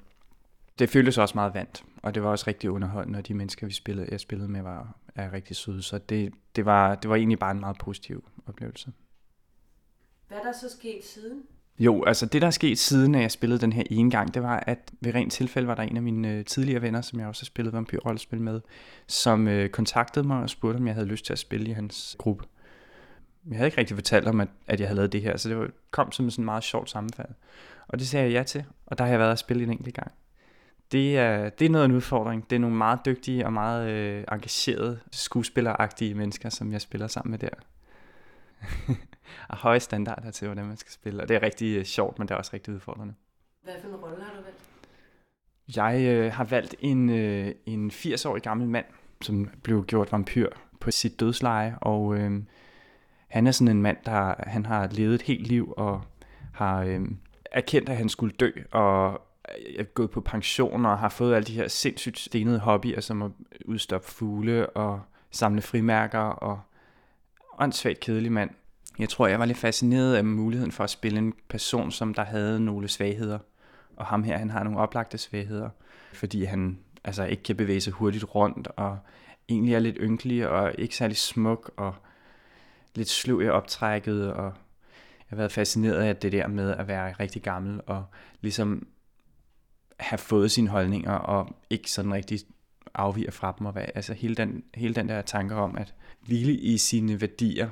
det 0.78 0.90
føltes 0.90 1.18
også 1.18 1.32
meget 1.34 1.54
vant, 1.54 1.84
og 2.02 2.14
det 2.14 2.22
var 2.22 2.28
også 2.28 2.44
rigtig 2.46 2.70
underholdende, 2.70 3.18
og 3.18 3.28
de 3.28 3.34
mennesker, 3.34 3.66
vi 3.66 3.72
spillede, 3.72 4.08
jeg 4.10 4.20
spillede 4.20 4.48
med, 4.48 4.62
var 4.62 4.96
er 5.14 5.32
rigtig 5.32 5.56
søde, 5.56 5.82
så 5.82 5.98
det, 5.98 6.32
det, 6.56 6.64
var, 6.64 6.94
det 6.94 7.10
var 7.10 7.16
egentlig 7.16 7.38
bare 7.38 7.50
en 7.50 7.60
meget 7.60 7.78
positiv 7.78 8.24
oplevelse. 8.46 8.92
Hvad 10.28 10.38
er 10.38 10.42
der 10.42 10.52
så 10.52 10.70
sket 10.78 11.04
siden? 11.04 11.42
Jo, 11.78 12.04
altså 12.04 12.26
det, 12.26 12.42
der 12.42 12.46
er 12.46 12.50
sket 12.50 12.78
siden, 12.78 13.14
at 13.14 13.22
jeg 13.22 13.30
spillede 13.30 13.60
den 13.60 13.72
her 13.72 13.82
ene 13.90 14.10
gang, 14.10 14.34
det 14.34 14.42
var, 14.42 14.64
at 14.66 14.92
ved 15.00 15.14
rent 15.14 15.32
tilfælde 15.32 15.68
var 15.68 15.74
der 15.74 15.82
en 15.82 15.96
af 15.96 16.02
mine 16.02 16.32
øh, 16.32 16.44
tidligere 16.44 16.82
venner, 16.82 17.00
som 17.00 17.20
jeg 17.20 17.28
også 17.28 17.42
har 17.42 17.46
spillet 17.46 17.72
vampyrrollespil 17.72 18.40
med, 18.40 18.60
som 19.06 19.48
øh, 19.48 19.70
kontaktede 19.70 20.26
mig 20.26 20.42
og 20.42 20.50
spurgte, 20.50 20.76
om 20.76 20.86
jeg 20.86 20.94
havde 20.94 21.06
lyst 21.06 21.26
til 21.26 21.32
at 21.32 21.38
spille 21.38 21.70
i 21.70 21.72
hans 21.72 22.16
gruppe. 22.18 22.44
Jeg 23.50 23.56
havde 23.56 23.66
ikke 23.66 23.78
rigtig 23.78 23.96
fortalt 23.96 24.28
om, 24.28 24.40
at, 24.40 24.48
at 24.66 24.80
jeg 24.80 24.88
havde 24.88 24.96
lavet 24.96 25.12
det 25.12 25.22
her, 25.22 25.36
så 25.36 25.48
det 25.48 25.58
var, 25.58 25.70
kom 25.90 26.12
som 26.12 26.30
sådan 26.30 26.42
en 26.42 26.44
meget 26.44 26.64
sjovt 26.64 26.90
sammenfald. 26.90 27.28
Og 27.88 27.98
det 27.98 28.08
sagde 28.08 28.24
jeg 28.24 28.32
ja 28.32 28.42
til, 28.42 28.64
og 28.86 28.98
der 28.98 29.04
har 29.04 29.10
jeg 29.10 29.18
været 29.18 29.32
at 29.32 29.38
spille 29.38 29.62
en 29.62 29.70
enkelt 29.70 29.94
gang. 29.94 30.12
Det 30.92 31.18
er, 31.18 31.48
det 31.48 31.64
er 31.64 31.70
noget 31.70 31.84
af 31.84 31.88
en 31.88 31.94
udfordring. 31.94 32.50
Det 32.50 32.56
er 32.56 32.60
nogle 32.60 32.76
meget 32.76 33.00
dygtige 33.04 33.46
og 33.46 33.52
meget 33.52 33.90
øh, 33.90 34.24
engagerede, 34.32 35.00
skuespilleragtige 35.12 36.14
mennesker, 36.14 36.48
som 36.48 36.72
jeg 36.72 36.80
spiller 36.80 37.06
sammen 37.06 37.30
med 37.30 37.38
der. 37.38 37.48
og 39.48 39.56
høje 39.66 39.80
standarder 39.80 40.30
til, 40.30 40.48
hvordan 40.48 40.66
man 40.66 40.76
skal 40.76 40.92
spille. 40.92 41.22
Og 41.22 41.28
det 41.28 41.36
er 41.36 41.42
rigtig 41.42 41.76
øh, 41.76 41.84
sjovt, 41.84 42.18
men 42.18 42.28
det 42.28 42.34
er 42.34 42.38
også 42.38 42.50
rigtig 42.54 42.74
udfordrende. 42.74 43.14
Hvad 43.62 43.74
for 43.82 43.88
en 43.88 43.94
rolle 43.94 44.24
har 44.24 44.32
du 44.36 44.42
valgt? 44.42 44.60
Jeg 45.76 46.06
øh, 46.08 46.32
har 46.32 46.44
valgt 46.44 46.74
en, 46.80 47.10
øh, 47.10 47.54
en 47.66 47.90
80-årig 47.90 48.42
gammel 48.42 48.68
mand, 48.68 48.86
som 49.22 49.50
blev 49.62 49.84
gjort 49.84 50.12
vampyr 50.12 50.48
på 50.80 50.90
sit 50.90 51.20
dødsleje, 51.20 51.78
og 51.80 52.16
øh, 52.16 52.42
han 53.28 53.46
er 53.46 53.50
sådan 53.50 53.76
en 53.76 53.82
mand, 53.82 53.96
der 54.04 54.34
han 54.38 54.66
har 54.66 54.88
levet 54.90 55.14
et 55.14 55.22
helt 55.22 55.46
liv 55.46 55.74
og 55.76 56.02
har 56.52 56.82
øh, 56.82 57.00
erkendt, 57.52 57.88
at 57.88 57.96
han 57.96 58.08
skulle 58.08 58.34
dø, 58.40 58.50
og 58.72 59.20
er 59.78 59.82
gået 59.82 60.10
på 60.10 60.20
pension 60.20 60.86
og 60.86 60.98
har 60.98 61.08
fået 61.08 61.34
alle 61.34 61.46
de 61.46 61.52
her 61.52 61.68
sindssygt 61.68 62.18
stenede 62.18 62.58
hobbyer, 62.58 63.00
som 63.00 63.22
at 63.22 63.30
udstoppe 63.64 64.08
fugle 64.08 64.70
og 64.70 65.00
samle 65.30 65.62
frimærker 65.62 66.18
og 66.18 66.60
åndssvagt 67.58 68.00
kedelig 68.00 68.32
mand. 68.32 68.50
Jeg 68.98 69.08
tror, 69.08 69.26
jeg 69.26 69.38
var 69.38 69.44
lidt 69.44 69.58
fascineret 69.58 70.14
af 70.14 70.24
muligheden 70.24 70.72
for 70.72 70.84
at 70.84 70.90
spille 70.90 71.18
en 71.18 71.34
person, 71.48 71.90
som 71.90 72.14
der 72.14 72.24
havde 72.24 72.60
nogle 72.60 72.88
svagheder. 72.88 73.38
Og 73.96 74.06
ham 74.06 74.22
her, 74.22 74.38
han 74.38 74.50
har 74.50 74.64
nogle 74.64 74.78
oplagte 74.78 75.18
svagheder, 75.18 75.68
fordi 76.12 76.44
han 76.44 76.78
altså 77.04 77.24
ikke 77.24 77.42
kan 77.42 77.56
bevæge 77.56 77.80
sig 77.80 77.92
hurtigt 77.92 78.34
rundt, 78.34 78.68
og 78.76 78.98
egentlig 79.48 79.74
er 79.74 79.78
lidt 79.78 79.96
ynkelig, 80.00 80.48
og 80.48 80.74
ikke 80.78 80.96
særlig 80.96 81.16
smuk, 81.16 81.70
og 81.76 81.94
lidt 82.96 83.08
sløv 83.08 83.42
i 83.42 83.48
optrækket, 83.48 84.32
og 84.32 84.44
jeg 84.44 85.26
har 85.26 85.36
været 85.36 85.52
fascineret 85.52 86.02
af 86.02 86.16
det 86.16 86.32
der 86.32 86.48
med 86.48 86.70
at 86.70 86.88
være 86.88 87.12
rigtig 87.12 87.42
gammel, 87.42 87.80
og 87.86 88.04
ligesom 88.40 88.86
have 90.00 90.18
fået 90.18 90.50
sine 90.50 90.68
holdninger, 90.68 91.12
og 91.12 91.56
ikke 91.70 91.90
sådan 91.90 92.14
rigtig 92.14 92.38
afviger 92.94 93.30
fra 93.30 93.54
dem, 93.58 93.66
og 93.66 93.72
hvad, 93.72 93.84
altså 93.94 94.14
hele 94.14 94.34
den, 94.34 94.64
hele 94.74 94.94
den 94.94 95.08
der 95.08 95.22
tanke 95.22 95.54
om 95.54 95.76
at 95.76 95.94
hvile 96.26 96.52
i 96.52 96.78
sine 96.78 97.20
værdier, 97.20 97.68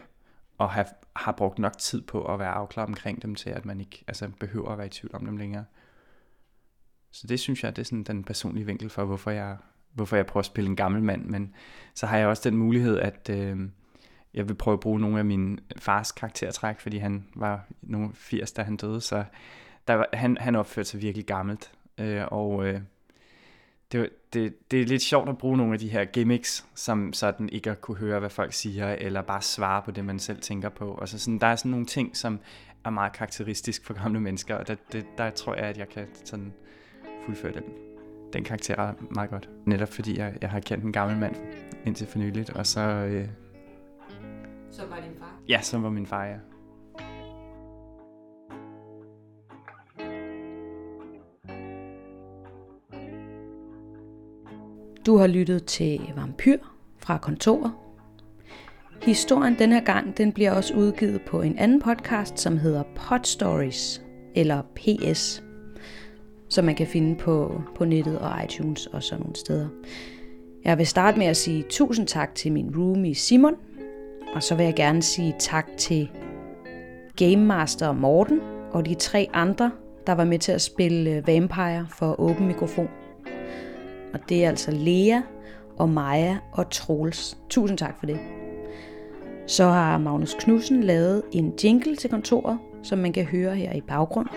og 0.58 0.70
have, 0.70 0.86
har 1.16 1.32
brugt 1.32 1.58
nok 1.58 1.78
tid 1.78 2.02
på 2.02 2.24
at 2.24 2.38
være 2.38 2.48
afklaret 2.48 2.88
omkring 2.88 3.22
dem, 3.22 3.34
til 3.34 3.50
at 3.50 3.64
man 3.64 3.80
ikke 3.80 4.04
altså, 4.06 4.30
behøver 4.40 4.70
at 4.70 4.78
være 4.78 4.86
i 4.86 4.90
tvivl 4.90 5.14
om 5.14 5.24
dem 5.24 5.36
længere. 5.36 5.64
Så 7.10 7.26
det 7.26 7.40
synes 7.40 7.64
jeg, 7.64 7.76
det 7.76 7.82
er 7.82 7.86
sådan 7.86 8.02
den 8.02 8.24
personlige 8.24 8.66
vinkel 8.66 8.90
for, 8.90 9.04
hvorfor 9.04 9.30
jeg, 9.30 9.56
hvorfor 9.92 10.16
jeg 10.16 10.26
prøver 10.26 10.40
at 10.40 10.46
spille 10.46 10.70
en 10.70 10.76
gammel 10.76 11.02
mand, 11.02 11.24
men 11.24 11.54
så 11.94 12.06
har 12.06 12.18
jeg 12.18 12.26
også 12.26 12.50
den 12.50 12.58
mulighed, 12.58 12.98
at 12.98 13.30
øh, 13.30 13.68
jeg 14.34 14.48
vil 14.48 14.54
prøve 14.54 14.72
at 14.72 14.80
bruge 14.80 15.00
nogle 15.00 15.18
af 15.18 15.24
min 15.24 15.60
fars 15.78 16.12
karaktertræk, 16.12 16.80
fordi 16.80 16.98
han 16.98 17.26
var 17.34 17.66
nogle 17.82 18.10
80, 18.14 18.52
da 18.52 18.62
han 18.62 18.76
døde, 18.76 19.00
så 19.00 19.24
der 19.88 19.94
var, 19.94 20.08
han, 20.12 20.36
han 20.40 20.56
opførte 20.56 20.88
sig 20.88 21.02
virkelig 21.02 21.26
gammelt, 21.26 21.72
øh, 21.98 22.22
og 22.30 22.66
øh, 22.66 22.80
det, 23.92 24.10
det, 24.32 24.70
det 24.70 24.80
er 24.80 24.86
lidt 24.86 25.02
sjovt 25.02 25.28
at 25.28 25.38
bruge 25.38 25.56
nogle 25.56 25.72
af 25.72 25.78
de 25.78 25.88
her 25.88 26.04
gimmicks, 26.04 26.66
som 26.74 27.12
sådan 27.12 27.48
ikke 27.48 27.70
at 27.70 27.80
kunne 27.80 27.96
høre, 27.96 28.20
hvad 28.20 28.30
folk 28.30 28.52
siger, 28.52 28.92
eller 28.92 29.22
bare 29.22 29.42
svare 29.42 29.82
på 29.82 29.90
det, 29.90 30.04
man 30.04 30.18
selv 30.18 30.40
tænker 30.40 30.68
på. 30.68 30.90
Og 30.90 31.08
så 31.08 31.18
sådan, 31.18 31.38
der 31.38 31.46
er 31.46 31.56
sådan 31.56 31.70
nogle 31.70 31.86
ting, 31.86 32.16
som 32.16 32.40
er 32.84 32.90
meget 32.90 33.12
karakteristisk 33.12 33.86
for 33.86 33.94
gamle 33.94 34.20
mennesker, 34.20 34.54
og 34.54 34.68
der, 34.68 34.74
det, 34.92 35.06
der 35.18 35.30
tror 35.30 35.54
jeg, 35.54 35.64
at 35.64 35.78
jeg 35.78 35.88
kan 35.88 36.06
sådan 36.24 36.52
fuldføre 37.26 37.52
den, 37.52 37.62
den 38.32 38.44
karakter 38.44 38.92
meget 39.10 39.30
godt. 39.30 39.48
Netop 39.66 39.88
fordi 39.88 40.18
jeg, 40.18 40.34
jeg 40.40 40.50
har 40.50 40.60
kendt 40.60 40.84
en 40.84 40.92
gammel 40.92 41.18
mand 41.18 41.36
indtil 41.86 42.06
for 42.06 42.18
nyligt, 42.18 42.50
og 42.50 42.66
så... 42.66 42.80
Øh, 42.80 43.28
som 44.74 44.90
var 44.90 44.96
din 44.96 45.18
far? 45.18 45.40
ja, 45.48 45.60
som 45.62 45.82
var 45.82 45.90
min 45.90 46.06
far, 46.06 46.24
ja. 46.24 46.36
Du 55.06 55.16
har 55.16 55.26
lyttet 55.26 55.64
til 55.64 56.00
Vampyr 56.16 56.58
fra 56.98 57.18
kontoret. 57.18 57.72
Historien 59.02 59.58
den 59.58 59.72
her 59.72 59.80
gang, 59.84 60.16
den 60.18 60.32
bliver 60.32 60.52
også 60.52 60.74
udgivet 60.74 61.22
på 61.22 61.42
en 61.42 61.58
anden 61.58 61.80
podcast, 61.80 62.38
som 62.38 62.58
hedder 62.58 62.82
Pod 62.96 63.24
Stories, 63.24 64.02
eller 64.34 64.62
PS, 64.74 65.42
som 66.48 66.64
man 66.64 66.74
kan 66.74 66.86
finde 66.86 67.16
på, 67.16 67.62
på 67.74 67.84
nettet 67.84 68.18
og 68.18 68.44
iTunes 68.44 68.86
og 68.86 69.02
sådan 69.02 69.22
nogle 69.22 69.36
steder. 69.36 69.68
Jeg 70.64 70.78
vil 70.78 70.86
starte 70.86 71.18
med 71.18 71.26
at 71.26 71.36
sige 71.36 71.64
tusind 71.70 72.06
tak 72.06 72.34
til 72.34 72.52
min 72.52 72.76
roomie 72.76 73.14
Simon, 73.14 73.54
og 74.34 74.42
så 74.42 74.54
vil 74.54 74.64
jeg 74.64 74.74
gerne 74.74 75.02
sige 75.02 75.34
tak 75.38 75.66
til 75.76 76.10
Game 77.16 77.36
Master 77.36 77.92
Morten 77.92 78.40
og 78.72 78.86
de 78.86 78.94
tre 78.94 79.28
andre, 79.32 79.70
der 80.06 80.12
var 80.12 80.24
med 80.24 80.38
til 80.38 80.52
at 80.52 80.62
spille 80.62 81.10
øh, 81.10 81.26
Vampire 81.26 81.86
for 81.90 82.20
åben 82.20 82.46
mikrofon. 82.46 82.88
Og 84.14 84.20
det 84.28 84.44
er 84.44 84.48
altså 84.48 84.70
Lea 84.70 85.20
og 85.76 85.88
Maja 85.88 86.38
og 86.52 86.70
Troels. 86.70 87.38
Tusind 87.50 87.78
tak 87.78 87.98
for 87.98 88.06
det. 88.06 88.18
Så 89.46 89.64
har 89.64 89.98
Magnus 89.98 90.36
Knudsen 90.38 90.82
lavet 90.82 91.22
en 91.32 91.52
jingle 91.64 91.96
til 91.96 92.10
kontoret, 92.10 92.58
som 92.82 92.98
man 92.98 93.12
kan 93.12 93.24
høre 93.24 93.54
her 93.54 93.72
i 93.72 93.80
baggrund. 93.80 94.28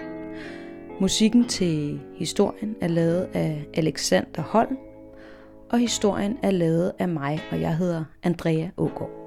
Musikken 1.01 1.45
til 1.45 1.99
historien 2.15 2.75
er 2.81 2.87
lavet 2.87 3.29
af 3.33 3.67
Alexander 3.73 4.41
Holm, 4.41 4.77
og 5.69 5.79
historien 5.79 6.37
er 6.43 6.51
lavet 6.51 6.91
af 6.99 7.07
mig, 7.07 7.39
og 7.51 7.61
jeg 7.61 7.77
hedder 7.77 8.03
Andrea 8.23 8.67
Ågaard. 8.77 9.26